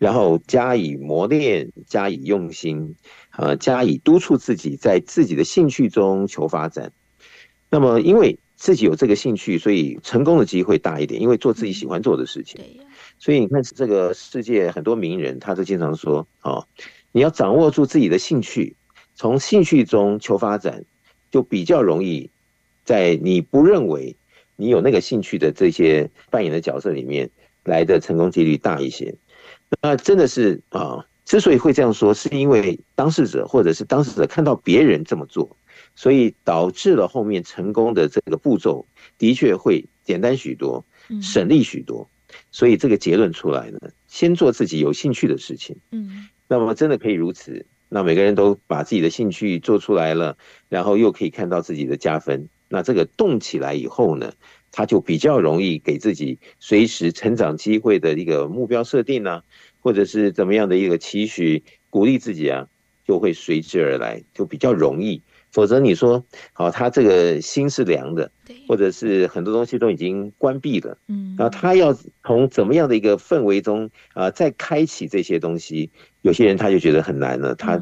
[0.02, 2.96] 然后加以磨练，加以用心，
[3.38, 6.92] 呃，加以督促自己在自己的兴趣中求发展。
[7.70, 11.22] 那么，因为自己有这个兴趣，所以成功的机会大一点。
[11.22, 12.60] 因为做自己喜欢做的事情，
[13.20, 16.66] 所以你看，这个世界很多名人，他都经常说：“哦，
[17.12, 18.76] 你要掌握住自己的兴趣，
[19.14, 20.84] 从兴趣中求发展，
[21.30, 22.28] 就比较容易
[22.84, 24.16] 在你不认为
[24.56, 27.30] 你有那个兴趣的这些扮演的角色里面
[27.64, 29.14] 来的成功几率大一些。”
[29.82, 35.56] 那真的是啊，之所以会这样说，是因为当事者或者是当事者看到别人这么做。
[35.94, 38.86] 所以导致了后面成功的这个步骤
[39.18, 40.86] 的确会简单许多，
[41.22, 42.08] 省力许多。
[42.50, 45.76] 所以这个结论出来呢，先做自己有兴趣的事情。
[45.92, 50.38] 嗯，那么真的可以如此，那每个人都把自己的兴趣做出来了，
[50.70, 52.48] 然后又可以看到自己的加分。
[52.70, 54.32] 那这个动起来以后呢，
[54.72, 59.44] 他就比较容易给自己随时成长机会的一个目标设定啊，
[59.80, 62.68] 或者是怎么样的一个期许，鼓励自己啊，
[63.06, 65.22] 就会随之而来，就比较容易。
[65.52, 68.32] 否则你说好，他这个心是凉的，
[68.70, 77.82] 或者是很多东西都已经关闭了，嗯，然后他要从怎么样的一个氛围中啊，再开启这些东西，有些人他就觉得很难了，他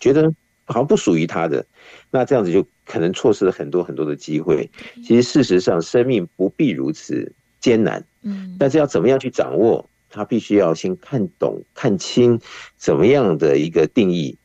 [0.00, 0.34] 觉得
[0.64, 1.64] 好像不属于他的，
[2.10, 4.70] 那这样子就可能错失了很多很多的机会。
[5.02, 12.40] 其实事实上，生命不必如此艰难，嗯，但是要怎么样去掌握，他必须要先看懂、看清
[12.76, 14.36] 怎么样的一个定义。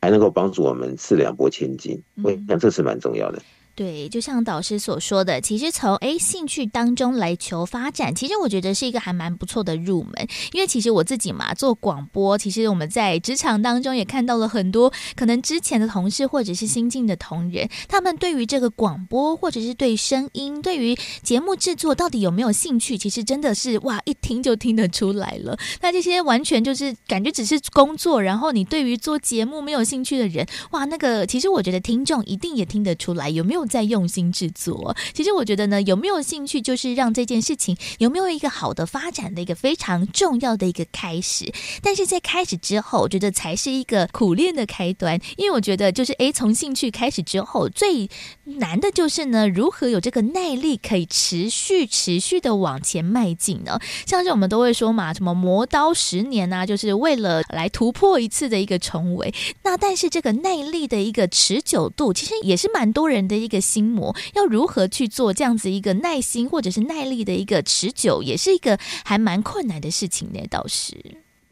[0.00, 3.42] 才能够帮助我们四两拨千斤，我想这是蛮重要的。
[3.74, 10.28] 对，就像导师所说的，其实从诶兴趣当中来求发展，其实我觉得是一个还蛮不错的入门。
[10.52, 25.56] 因为其实我自己嘛做广播，其实我们在职场当中也看到了很多可能之前的同事或者是新进的同仁，他们对于这个广播或者是对声音、对于节目制作到底有没有兴趣，其实真的是哇一听就听得出来了。
[25.80, 33.61] 那这些完全就是感觉只是工作，然后你对于做节目没有兴趣的人，哇，那个其实我觉得听众一定也听得出来有没有。
[33.66, 41.52] 在用心制作，其实我觉得呢，有没有兴趣，就是让这件事情有没有一个好的发展的一个非常重要的一个开始。
[41.82, 45.20] 但是在开始之后，我觉得才是一个苦练的开端。
[45.36, 48.08] 因为我觉得，就是诶，从兴趣开始之后，最
[48.44, 53.78] 难的就是呢，如何有这个耐力，可以持续持续的往前迈进呢？
[54.06, 59.32] 像是我们都会说嘛，什么磨刀十年啊，就是为了来突破一次的一个重围。
[59.62, 63.54] 那但是这个耐力的一个持久度，其实也是蛮多人的一个。
[63.54, 70.40] 一个心魔要如何去做这样子一个耐心或者是耐力的一个持久，也是一个还蛮困难的事情呢。
[70.48, 70.96] 倒是，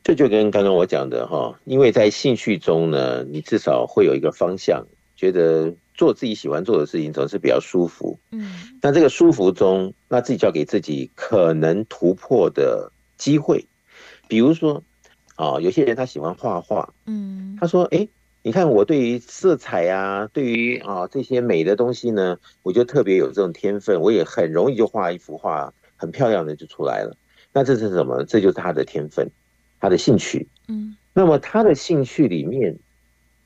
[0.03, 4.83] 这就跟刚刚我讲的哈，因为在兴趣中呢，你至少会有一个方向，
[5.15, 8.19] 觉得做自己喜欢做的事情总是比较舒服。
[8.31, 8.51] 嗯，
[8.81, 13.63] 那这个舒服中，那自己就要给自己可能突破的机会。
[14.27, 14.83] 比如说，
[15.37, 18.09] 啊，有些人他喜欢画画，嗯，他说，哎。
[18.43, 27.17] 你看我对于色彩啊，对于啊这些美的东西呢，我就特别有这种天分，我也很容易就画一幅画，很漂亮的就出来了。
[27.53, 28.25] 那这是什么？
[28.25, 29.31] 这就是他的天分，
[29.79, 30.49] 他的兴趣。
[30.69, 32.79] 嗯，那么他的兴趣里面，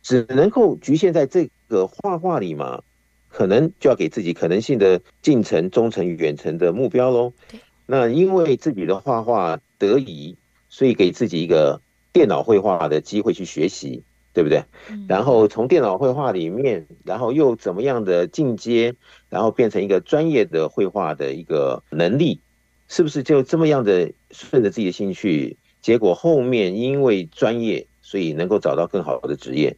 [0.02, 2.82] 只能够局限在这个画画里嘛？
[3.28, 7.32] 可能就要给自己可能性的近程、中程、远程的目标喽。
[7.50, 10.36] 对，那因为自己的画画得宜，
[10.68, 11.80] 所以给自己一个
[12.12, 14.04] 电脑绘画的机会去学习，
[14.34, 14.62] 对不对？
[14.90, 15.06] 嗯。
[15.08, 18.94] 然后从电脑绘画里面，然后又怎么样的进阶，
[19.30, 22.40] 然后变成一个专业的绘画的一个能力，
[22.88, 25.56] 是不是就这么样的顺着自己的兴趣？
[25.80, 29.76] 结果后面因为专业，所以能够找到更好的职业，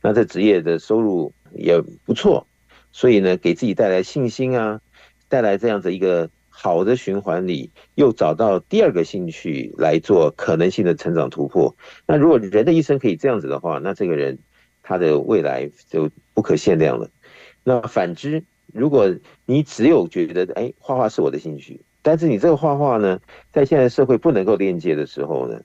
[0.00, 2.46] 那这职业的收入也不错。
[2.90, 4.80] 所以呢，给自己带来信心啊，
[5.28, 6.30] 带来这样子一个
[6.60, 11.76] 好的循环里，又找到第二个兴趣来做可能性的成长突破。
[12.04, 14.36] 那如果人的一生可以这样子的话，那这个人
[14.82, 17.08] 他的未来就不可限量了。
[17.62, 18.42] 那反之，
[18.74, 19.14] 如果
[19.46, 23.20] 你只有觉得哎，画画是我的兴趣，但是你这个画画呢，
[23.52, 25.60] 在现在社会不能够链接的时候呢，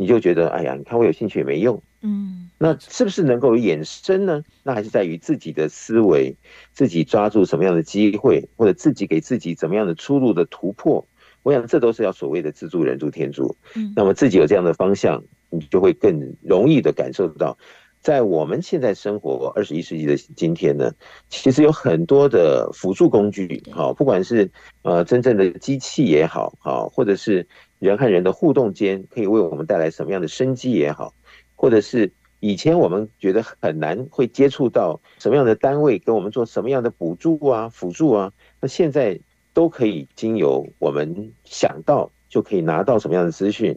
[0.00, 1.82] 你就觉得哎呀，你看我有兴趣也没用。
[2.00, 4.42] 嗯，那是不是能够衍生呢？
[4.62, 6.34] 那还是在于自己的思维，
[6.72, 11.06] 自己抓住什么样的机会，或者自己给自己怎么样的出路的突破。
[11.42, 13.54] 我想这都是要所谓的自助、人助、天助。
[13.76, 17.58] 嗯，那么自己有这样的方向，你就会更容易的感受到，
[18.00, 20.90] 在我们现在生活二十一世纪的今天呢，
[21.28, 27.46] 其实有很多的辅助工具，好，不管是呃真正的机器也好，好，或者是
[27.80, 31.12] 人和人的互动间可以为我们带来什么样的生机也好。
[31.56, 39.18] 或者是以前我们觉得很难会接触到什么样的单位给我们做什么样的补助啊、辅助啊，那现在
[39.52, 43.76] 都可以经由我们想到就可以拿到什么样的资讯，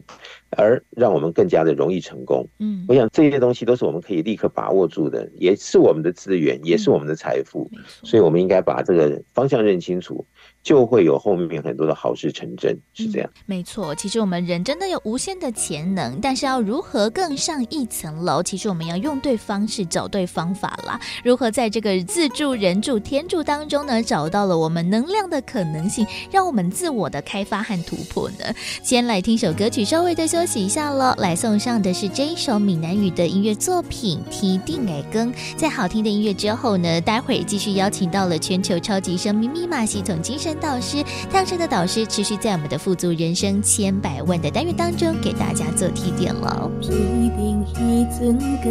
[0.50, 2.48] 而让我们更加的容易成功。
[2.58, 7.68] 嗯，我想这些东西都是我们可以立刻把握住的，也是我们的资源，也是我们的财富。
[8.04, 10.24] 所以我们应该把这个方向认清楚。
[10.64, 13.30] 就会有后面很多的好事成真，是这样。
[13.34, 18.42] 嗯，没错，其实我们人真的有无限的潜能，但是要如何更上一层楼？
[18.42, 20.98] 其实我们要用对方式，找对方法啦。
[21.22, 28.46] 如何在这个自助、人助、天助当中呢，找到了我们能量的可能性，让我们自我的开发和突破呢？
[28.82, 31.14] 先来听首歌曲，稍微的休息一下喽。
[31.18, 35.30] 来送上的是这一首闽南语的音乐作品《提定的光》。
[35.58, 40.53] 在好听的音乐之后呢，待会儿继续邀请到了全球超级生命密码系统精神。
[40.54, 46.88] 导师泰山的导师持续在我们的富足人生千百万的单元当中给大家做提点喽一
[47.30, 48.68] 定一整个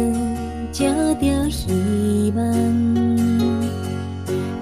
[0.72, 2.52] 就着希望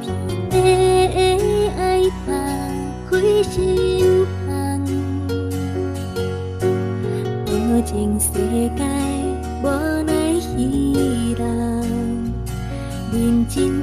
[0.00, 4.84] 平安的爱放回心房
[7.46, 8.30] 无情世
[8.76, 8.84] 界
[9.62, 11.46] 无奈希望
[13.12, 13.82] 认真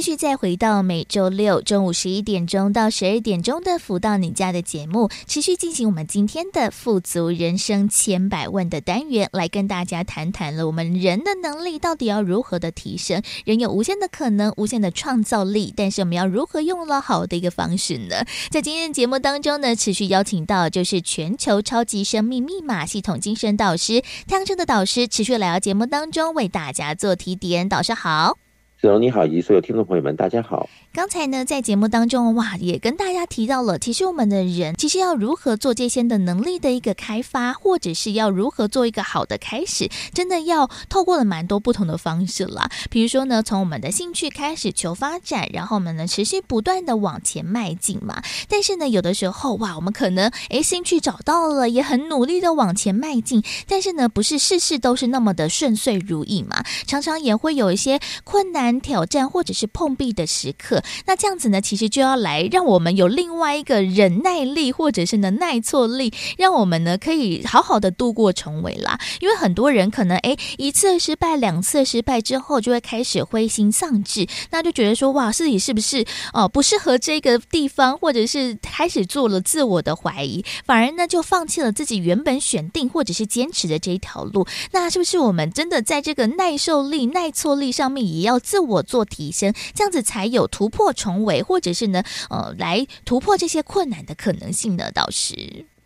[0.00, 13.22] 继续再回到每周六中午十一点钟到十二点钟的福到你家的节目，持续进行我们今天的富足人生千百万的单元，来跟大家谈谈了我们人的能力到底要如何的提升。
[13.44, 18.24] 人有无限的可能，无限的创造力，但是我们要如何用了好的一个方式呢？
[18.50, 27.68] 在今天的节目当中呢，持续邀请到就是全球超级生命密码系统精神导师太阳生的导师，持续来到节目当中为大家做提点。
[27.68, 28.38] 导师好。
[28.80, 30.66] 子龙你好，以及所有听众朋友们，大家好。
[30.94, 42.70] 刚才呢，在节目当中，哇，也跟大家提到了，其实我们的人其实要如何做这些的能力的一个开发，或者是要如何做一个好的开始，真的要透过了蛮多不同的方式啦。
[42.88, 48.22] 比如说呢，从我们的兴趣开始求发展，然后我们呢持续不断的往前迈进嘛。
[48.48, 60.82] 但是呢，有的时候哇，我们可能诶兴趣找到了，也很努力的往前迈进，但是呢，不是事事都是那么的顺遂如意嘛，常常也会有一些困难挑战或者是碰壁的时刻。
[61.06, 69.00] 那这样子呢，其实就要来让我们有另外一个忍耐力，或者是呢耐挫力，让我们呢可以好好的度过重围啦。
[69.20, 76.04] 因为很多人可能诶一次失败、两次失败之后，就会开始灰心丧志，那就觉得说哇，自己是不是
[76.34, 84.46] 哦不适合这个地方，或者是开始做了自我的怀疑，反而呢就放弃了自己原本选定或者是坚持的这一条路。
[84.72, 94.90] 那是不是我们真的在这个耐受力、耐挫力上面也要自我做提升，这样子才有突破重围，或者是呢，呃，来突破这些困难的可能性呢？
[94.92, 95.34] 导师，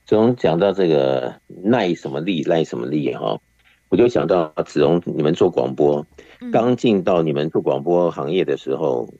[0.06, 3.38] 总讲到这个耐什么力，耐什么力哈，
[3.88, 6.06] 我就想到子荣，你们做广播，
[6.52, 9.18] 刚进到你们做广播行业的时候，嗯、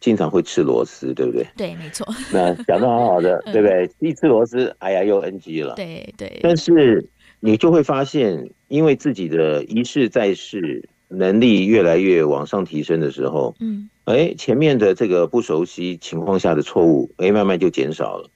[0.00, 1.46] 经常会吃螺丝，对不对？
[1.56, 2.06] 对，没错。
[2.32, 3.90] 那讲的好好的， 对不对？
[4.00, 5.74] 一吃螺丝，哎呀，又 NG 了。
[5.74, 6.38] 对对。
[6.42, 7.08] 但是
[7.40, 13.88] 你就会发现，因为自己的一试再试，能力越来越往上提升的时候，嗯。
[14.04, 18.30] 哎，前面的这个不熟悉情况下的错误，哎，慢慢就减少了。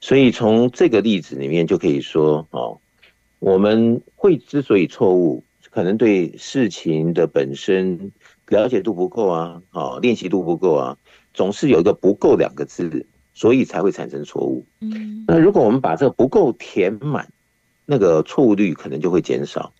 [0.00, 2.80] 所以从这个例子里面就可以说，哦，
[3.38, 8.10] 我们会之所以错误，可能对事情的本身
[8.48, 10.98] 了解度不够啊，哦，练习度不够啊，
[11.32, 14.66] 总是有一个不够两个字，所以才会产生错误。
[14.80, 17.28] 嗯，那如果我们把这个不够填满，
[17.84, 19.72] 那个错误率可能就会减少。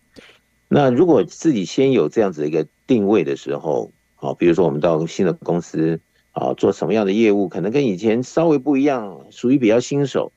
[0.67, 5.99] 那如果自己先有这样子的一个定位的时候，啊，比如说我们到新的公司
[6.31, 10.31] 啊，做什么样的业务，可能跟以前稍微不一样，属于比较新手。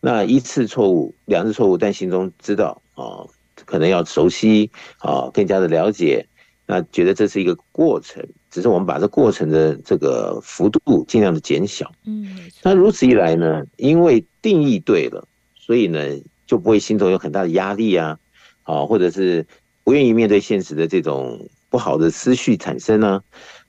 [0.00, 3.24] 那一次错误，两次错误，但心中知道啊，
[3.64, 6.26] 可能要熟悉啊，更加的了解。
[6.66, 11.90] 那觉得这是一个过程，只是我们把这过程的这个幅度尽量的减小。
[12.06, 16.00] 嗯，那如此一来呢，因为定义对了，所以呢
[16.46, 18.18] 就不会心中有很大的压力啊，
[18.62, 19.46] 啊，或者是
[19.84, 21.48] 不愿意面对现实的这种。
[21.70, 23.20] 不好的思绪产生呢，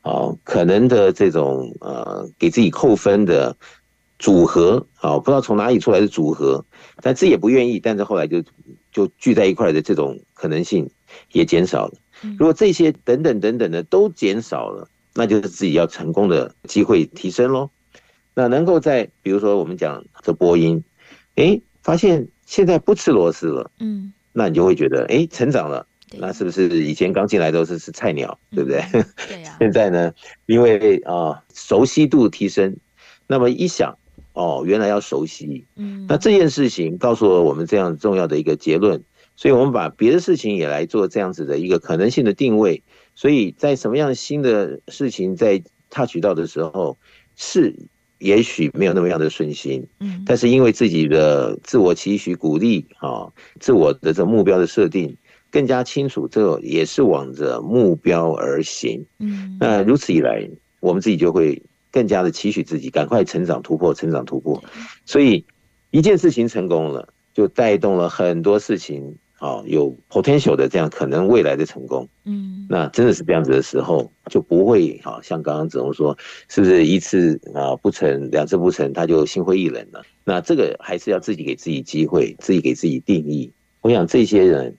[0.04, 3.58] 哦，可能的这种呃，给自己扣分的
[4.20, 6.64] 组合，啊，不知道从哪里出来的组合，
[7.02, 8.44] 但自己也不愿意，但是后来就
[8.92, 10.88] 就聚在一块的这种可能性
[11.32, 11.94] 也减少了。
[12.38, 17.72] 如果这些等等等等的都减少了，那就是自己要成功的机会提升喽。
[18.36, 20.84] 那能够在比如说我们讲这播音，
[21.38, 25.88] 诶，发现现在不吃螺丝了，嗯，那你就会觉得诶，成长了。
[26.20, 28.80] 那是不是以前刚进来都是是菜鸟，对不对？
[28.94, 29.58] 嗯、对呀、啊。
[29.60, 30.14] 现在呢，
[30.46, 32.76] 因为啊、呃、熟悉度提升，
[33.28, 33.98] 那么一想
[34.34, 39.02] 哦，原来要熟悉，嗯，那这件事情告诉了我们这样重要的一个结论，
[39.36, 42.82] 所以我们把别的事情也来做这样子的一个可能性的定位。
[43.16, 46.98] 所以在什么样新的事情在 touch 到的时候，
[47.38, 47.74] 是
[48.20, 55.16] 也许没有那么样的顺心，嗯，但是因为自己的自我期许、鼓励啊，自我的这目标的设定。
[55.56, 59.06] 更加清楚，这个也是往着目标而行。
[59.20, 60.46] 嗯，那如此一来，
[60.82, 64.62] 我们自己就会更加的期许自己，赶快成长突破，成长突破。
[65.06, 65.46] 所以，
[65.92, 69.16] 一件事情成功了，就带动了很多事情。
[69.38, 72.08] 啊，有 potential 的这样可能未来的成功。
[72.24, 80.02] 嗯，那真的是这样子的时候，就不会好像刚刚子龙说，是不是一次啊不成，两次不成，他就心灰意冷了？
[80.24, 83.52] 那这个还是要自己给自己机会，自己给自己定义。
[83.82, 84.76] 我想这些人。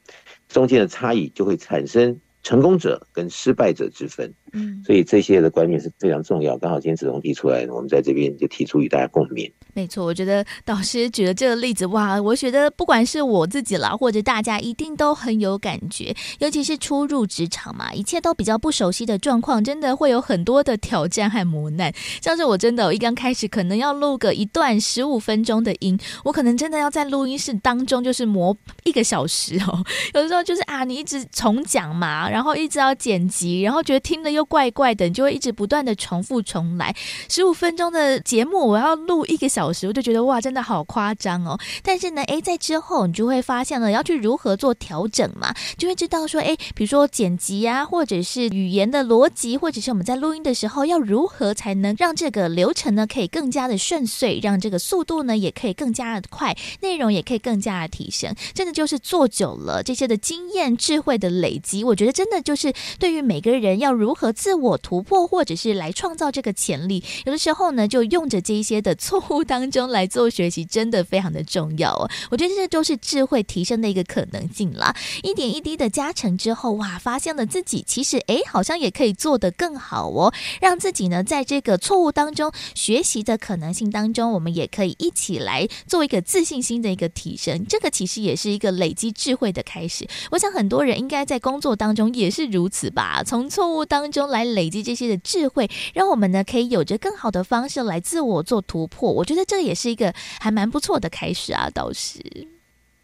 [0.49, 6.57] 中间的差异就会产生成功者跟失败者之分，嗯，所以这些的观念是非常重要。
[6.59, 9.51] 刚好今天子龙提出来，我们在这边就提出与大家共勉。
[9.75, 16.15] 没错，我觉得导师举的这个例子，哇，我觉得不管是我自己啦，或者大家一定都很有感觉。
[16.39, 21.93] 尤其是初入职场嘛，一切都比较不熟悉的状况，真的会有很多的挑战和磨难。
[22.23, 29.85] 像是我真的，我一刚开始可能要录个一段十五分钟的音，我可能真的要在录音室当中就是磨一个小时哦。
[30.15, 36.95] 有的时候就是啊，你一直重讲嘛，然后一直要剪辑，然后觉得听的又怪怪的，你就会一直不断的重复重来。
[37.29, 39.87] 十五分钟的节目，我要录一个小时。
[39.87, 41.59] 我就觉得哇，真的好夸张哦！
[41.83, 58.35] 但是呢，诶，在之后你就会发现了，要去如何做调整嘛，就会知道说，诶，比如说剪辑啊，或者是语言的逻辑，或者是我们在录音的时候要如何才能让这个流程呢可以更加的顺遂，让这个速度呢也可以更加的快，内容也可以更加的提升。
[58.55, 67.05] 真的就是做久了这些的经验智慧的累积，我觉得真的就是对于每个人要如何何自我突破，或者是来创造这个潜力。
[67.25, 72.11] 有的时候呢，就用着这一些的错误当中来做学习，真的非常的重要哦。
[72.29, 74.93] 我觉得这都是智慧提升的一个可能性啦。
[75.23, 87.65] 一点一滴的加成之后，哇，发现了自己其实哎，好像也可以做得更好哦，让自己呢在这个错误当中学习的可能性当中，我们也可以一起来做一个自信心的一个提升。
[87.69, 90.05] 这个其实也是一个累积智慧的开始。
[90.33, 99.13] 我想很多人应该在工作当中也是如此吧，从错误当中中来累积这些的智慧，让我们呢可以有着更好的方式来自我做突破。
[99.13, 100.11] 我觉得这也是一个
[100.41, 102.19] 还蛮不错的开始啊，倒是。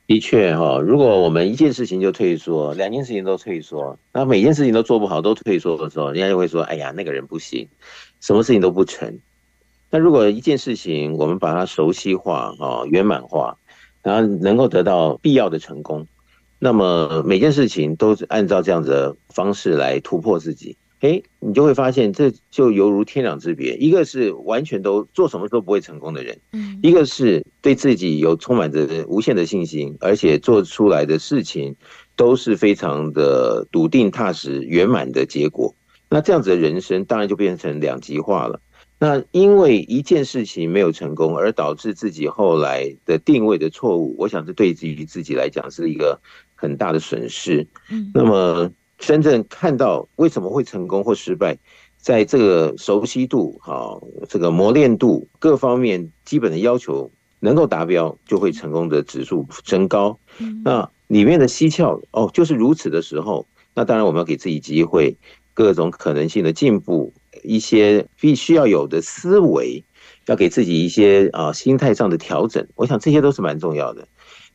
[0.07, 7.69] 的确哈，如果我们一件事情就退缩，两件事情都退缩，那每件事情都做不好都退缩的时候，人家就会说：“哎呀，那个人不行，
[8.21, 9.19] 什么事情都不成。”
[9.91, 13.59] 那如果一件事情我们把它熟悉化啊，圆满化，
[14.03, 16.07] 然后能够得到必要的成功，
[16.59, 20.77] 那么每件事情都是按照这样子的方式来突破自己。
[21.03, 23.75] 哎，你就会发现，这就犹如天壤之别。
[23.77, 31.75] 一个是完全都做什么都不会成功的人，嗯，一个是对自己有充满着无限的信心，而且做出来的事情
[32.15, 35.75] 都是非常的笃定、踏实、圆满的结果。
[36.09, 38.61] 那这样子的人生当然就变成两极化了。
[39.01, 46.21] 那因为一件事情没有成功，而导致自己后来的定位的错误，我想这对于自己来讲是一个
[46.55, 47.67] 很大的损失。
[47.91, 48.71] 嗯，那么。
[49.03, 51.59] 真正看到为什么会成功或失败，
[51.99, 60.17] 在这个熟悉度、哈这个磨练度各方面基本的要求能够达标，就会成功的指数升高。
[60.65, 63.45] 那里面的蹊跷哦，就是如此的时候，
[63.75, 65.17] 那当然我们要给自己机会，
[65.53, 69.85] 各种可能性的进步，一些必须要有的思维，
[70.27, 72.65] 要给自己一些啊心态上的调整。
[72.77, 74.07] 我想这些都是蛮重要的。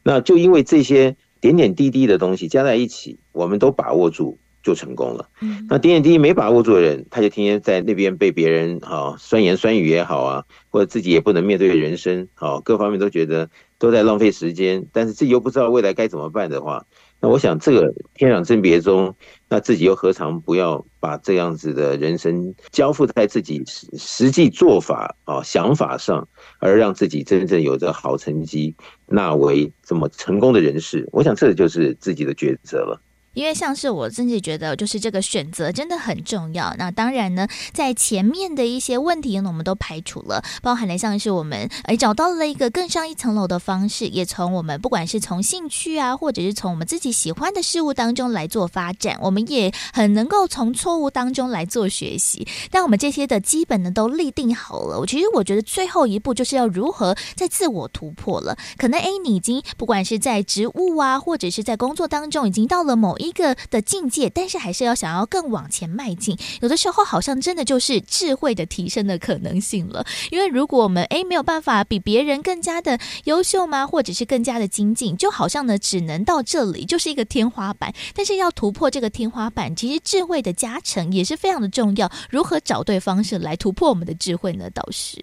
[0.03, 1.17] 那就因为这些。
[1.39, 5.29] 点点滴滴的东西加在一起，我们都把握住就成功了。
[5.69, 16.85] 那点点滴滴没把握住的人，他就天天在那边被别人啊酸言酸语也好啊，或者自己也不能面对人生，好各方面都觉得都在浪费时间，但是自己又不知道未来该怎么办的话。
[17.19, 19.15] 那我想，这个天壤之别中，
[19.49, 26.27] 那自己又何尝不要把这样子的人生交付在自己实实际做法啊想法上，
[26.59, 33.01] 而让自己真正有着好成绩，纳为这么成功的人士，我想这就是自己的抉择了。
[33.37, 36.73] 因为像是我自己觉得，就是这个选择真的很重要。
[36.79, 52.47] 那当然呢，在前面的一些问题呢，我们都排除了，包含了像是我们哎找到了一个更上一层楼的方式，也从我们不管是从兴趣啊，或者是从我们自己喜欢的事物当中来做发展，我们也很能够从错误当中来做学习。
[52.71, 58.57] 但我们这些的基本呢都立定好了，我其实我觉得最后一步就是要如何在自我突破了。
[58.77, 63.26] 可能哎，你已经不管是在职务啊，或者是在工作当中，已经到了某一。
[63.27, 66.37] 一个的境界，但是还是要想要更往前迈进。
[66.61, 70.05] 有的时候，好像真的就是智慧的提升的可能性了。
[70.31, 73.85] 因为如果我们诶没有办法比别人更加的优秀吗？
[73.85, 77.93] 或者是更加的精进，就好像呢只能到这里，就是一个天花板。
[78.15, 82.09] 但是要突破这个天花板，其实智慧的加成也是非常的重要。
[82.29, 84.69] 如何找对方式来突破我们的智慧呢？
[84.71, 85.17] 倒是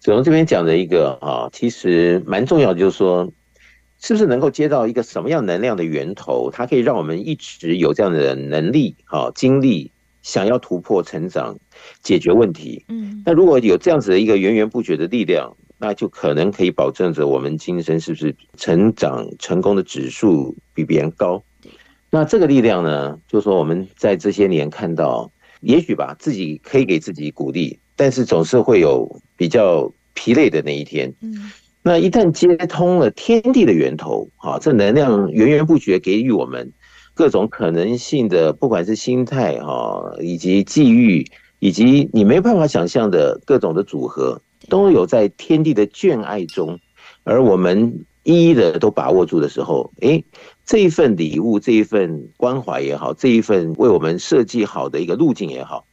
[0.00, 3.30] 子龙这边讲的一个啊，其实蛮重要，就是说。
[4.02, 9.92] 是不是能够接到一个什么样能量的源头，它可以让我们一直有这样的能力、啊精力，
[10.22, 11.56] 想要突破、成长、
[12.02, 12.84] 解决问题？
[12.88, 21.40] 嗯，那如果有这样子的一个源源不绝的力量，那就可能可以保证着我们今生是不是成长成功的指数比别人高？
[22.10, 25.30] 那这个力量呢，就是说我们在这些年看到，
[25.60, 31.14] 也许吧，自己可以给自己鼓励，但是总是会有比较疲累的那一天。
[31.20, 31.52] 嗯。
[31.84, 36.72] 那一旦接通了天地的源头，啊，这能量源源不绝给予我们
[37.12, 41.26] 各种可能性的，不管是心态哈，以及际遇，
[41.58, 46.78] 以及你没办法想象的各种的组合，都有在天地的眷爱中，
[47.24, 50.24] 而我们一一的都把握住的时候，诶，
[50.64, 55.84] 这一份礼物，这一份关怀也好，这一份为我们设计好的一个路径也好。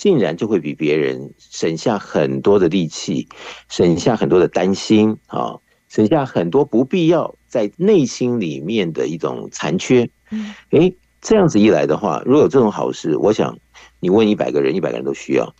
[0.00, 3.28] 竟然就会比别人省下很多的力气，
[3.68, 5.58] 省下很多的担心啊，
[5.90, 10.08] 省下很多不必要在内心里面的一种残缺。
[10.30, 13.58] 嗯，诶，这样子一来的话，如果有这种好事，我想
[14.00, 15.54] 你问一百个人，一百个人都需要。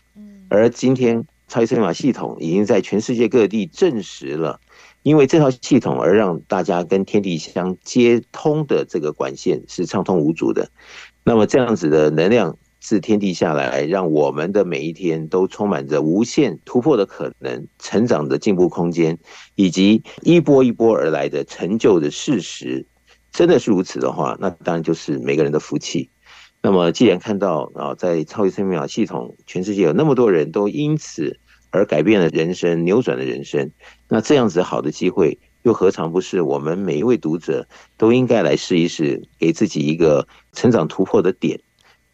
[0.49, 4.59] 而今天超级生命密码系统已经在全世界各地证实了，
[5.03, 10.71] 因为这套系统而让大家跟天地相接通的这个管线是畅通无阻的。
[11.25, 12.57] 那么这样子的能量。
[12.81, 19.19] 自天地下来，让我们的每一天都充满着无限突破的可能、成长的进步空间，
[19.55, 22.87] 以及一波一波而来的成就的事实。
[23.31, 26.11] 真的是如此的话，那当然就是每个人的福气。
[26.63, 31.39] 那么既然看到啊，在超级生命系统，全世界有那么多人都因此
[31.71, 33.71] 而改变了人生，扭转了人生，
[34.09, 41.61] 那这样子好的机会，又何尝不是我们每一位读者都应该来试一试，给自己一个成长突破的点？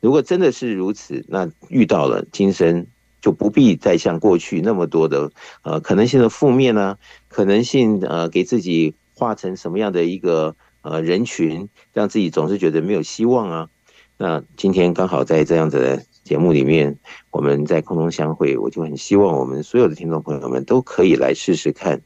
[0.06, 2.86] 如果真的是如此，那遇到了今生
[3.20, 5.32] 就不必再像过去那么多的
[5.62, 6.98] 呃可能性的负面呢、啊？
[7.26, 13.68] 可能性呃给自己画成什么样的一个呃人群，让自己总是觉得没有希望啊？
[14.16, 16.96] 那今天刚好在这样子的节目里面，
[17.32, 22.00] 我们在空中相会，我就很希望我们所有的听众朋友们都可以来试试看，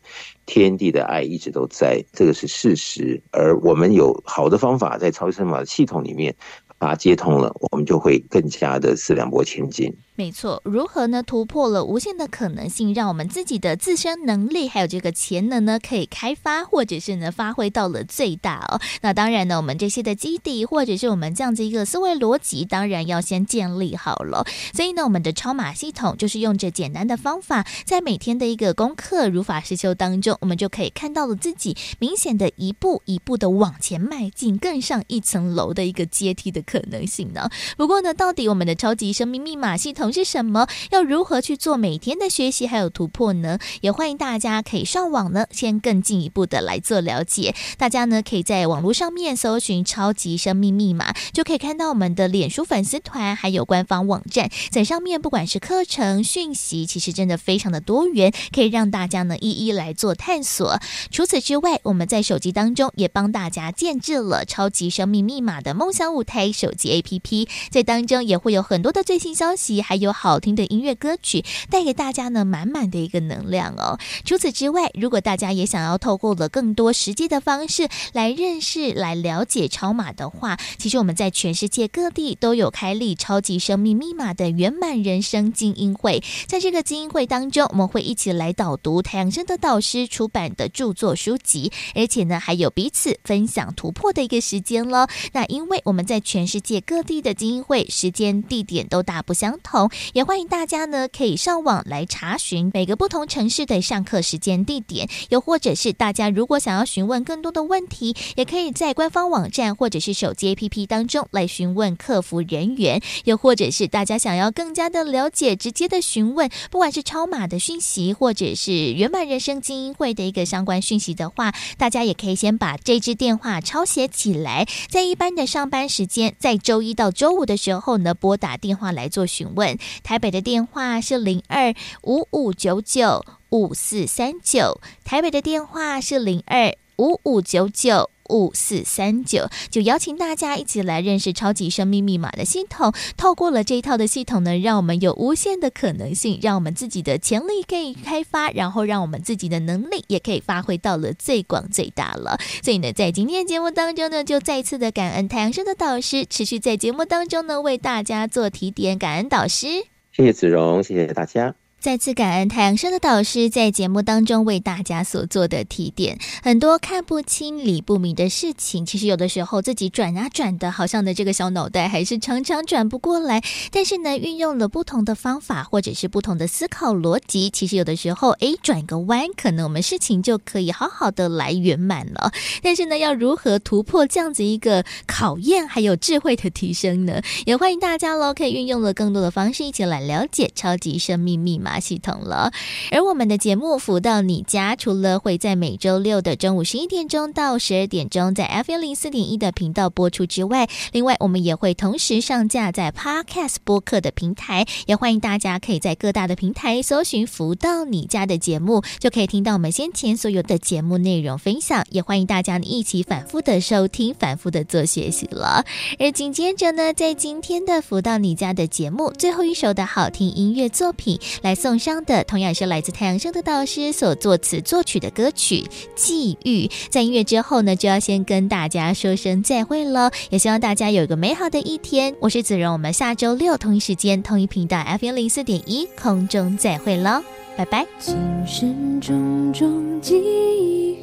[0.46, 6.34] 天地的爱一直都在，这个是事实，而我们有好的方法在超声码系统里面
[6.80, 9.94] 把它接通了，我们就会更加的四两拨千斤。
[10.20, 11.22] 没错，如何呢？
[11.22, 18.78] 突破了无限的可能性，让我们自己的自身能力还有这个潜能呢，可以开发，或者是呢发挥到了最大哦。
[19.00, 24.44] 那当然呢，我们这些的基底，或者是我们这样子一个思维逻辑，当然要先建立好了。
[24.74, 37.48] 所以呢，我们的超码系统就是用着简单的方法，在每天的一个功课如法实修当中，我们就可以看到了自己明显的一步一步的往前迈进，更上一层楼的一个阶梯的可能性呢。
[37.78, 40.66] 不过呢，到底我们的超级生命密码系统是什么？
[40.90, 43.58] 要如何去做每天的学习还有突破呢？
[43.80, 47.54] 也欢迎大家可以上网呢，先更进一步的来做了解。
[47.78, 60.78] 大家呢可以在网络上面搜寻“超级生命密码”，就可以看到我们的脸书粉丝团还有官方网站，在上面不管是课程讯息，其实真的非常的多元，可以让大家呢一一来做探索。
[61.10, 73.98] 除此之外，我们在手机当中也帮大家建置了“超级生命密码”的梦想舞台手机 APP，在当中也会有很多的最新消息，还有好听的音乐歌曲，带给大家呢满满的一个能量哦。
[74.24, 86.22] 除此之外，如果大家也想要透过了更多实际的方式来认识、来了解超码的话，其实我们在全世界各地都有开立超级生命密码的圆满人生精英会。
[86.46, 95.08] 在这个精英会当中，我们会一起来导读太阳盛德导师出版的著作书籍，而且呢还有彼此分享突破的一个时间喽。
[95.32, 99.79] 那因为我们在全世界各地的精英会时间地点都大不相同，
[100.12, 129.69] 也欢迎大家呢可以上网来查询每个不同城市的上课时间地点，又或者是大家如果想要询问更多的问题，也可以在官方网站或者是手机 APP 当中来询问客服人员，又或者是大家想要更加的了解，直接的询问，不管是超码的讯息，或者是圆满人生精英会的一个相关讯息的话，大家也可以先把这支电话抄写起来，在一般的上班时间，在周一到周五的时候呢，拨打电话来做询问。
[130.02, 142.92] 台北的电话是零二五五九九五四三九，台北的电话是零二五五九九五四三九，就邀请大家一起来认识超级生命密码的系统。
[143.16, 152.38] 透过了这一套的系统呢，让我们有无限的可能性，让我们自己的潜力可以开发，然后让我们自己的能力也可以发挥到了最广最大了。
[152.62, 159.66] 所以呢，在今天的节目当中呢，就再次的感恩太阳升的导师，持续在节目当中呢为大家做提点，感恩导师。
[160.12, 161.54] 谢谢子荣，谢谢大家。
[161.80, 173.42] 再次感恩太阳升的导师在节目当中为大家所做的提点，很多看不清、理不明的事情，其实有的时候自己转啊转的，好像的这个小脑袋还是常常转不过来。
[173.72, 182.30] 但是呢，运用了不同的方法或者是不同的思考逻辑，其实有的时候，诶，转个弯，可能我们事情就可以好好的来圆满了。
[182.62, 187.22] 但是呢，要如何突破这样子一个考验，还有智慧的提升呢？
[187.46, 192.52] 也欢迎大家喽，可以运用了更多的方式，一起来了解超级生命密码系统了，
[192.90, 211.84] 而我们的节目《福到你家》，除了会在每周六的中午十一点钟到十二点钟在 F 一零四点一的频道播出之外，另外我们也会同时上架在 Podcast 播客的平台，也欢迎大家可以在各大的平台搜寻《福到你家》的节目，就可以听到我们先前所有的节目内容分享。
[211.90, 215.64] 也欢迎大家一起反复的收听，反复的做学习了。
[215.98, 221.54] 而紧接着呢，在今天的《福到你家》的节目最后一首的好听音乐作品来。
[221.60, 225.56] 送上的同样是来自太阳升的导师所作词作曲的歌曲
[225.94, 226.66] 《际遇》。
[226.88, 230.10] 在音乐之后呢，就要先跟大家说声再会了。
[230.30, 232.16] 也希望大家有一个美好的一天。
[232.18, 237.22] 我是子荣，我们下周六同一时间同一频道 F 一零四点一空中再会喽，
[237.58, 237.86] 拜拜。
[237.98, 240.16] 今生种种际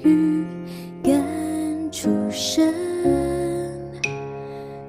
[0.04, 0.44] 遇
[1.04, 1.22] 感
[1.92, 2.74] 触深，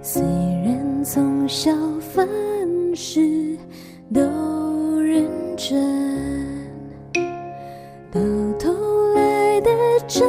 [0.02, 1.70] 虽然从小
[2.14, 2.26] 凡
[2.96, 3.58] 事
[4.14, 4.22] 都
[5.00, 5.78] 认真，
[8.10, 8.20] 到
[8.58, 8.72] 头
[9.14, 9.70] 来的
[10.06, 10.26] 成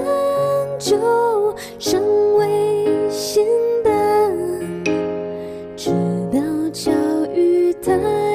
[0.78, 0.98] 就
[1.78, 2.02] 尚
[2.38, 3.46] 未显
[3.84, 3.92] 得，
[5.78, 5.92] 直
[6.32, 6.40] 到
[6.74, 6.92] 巧
[7.34, 8.29] 遇他。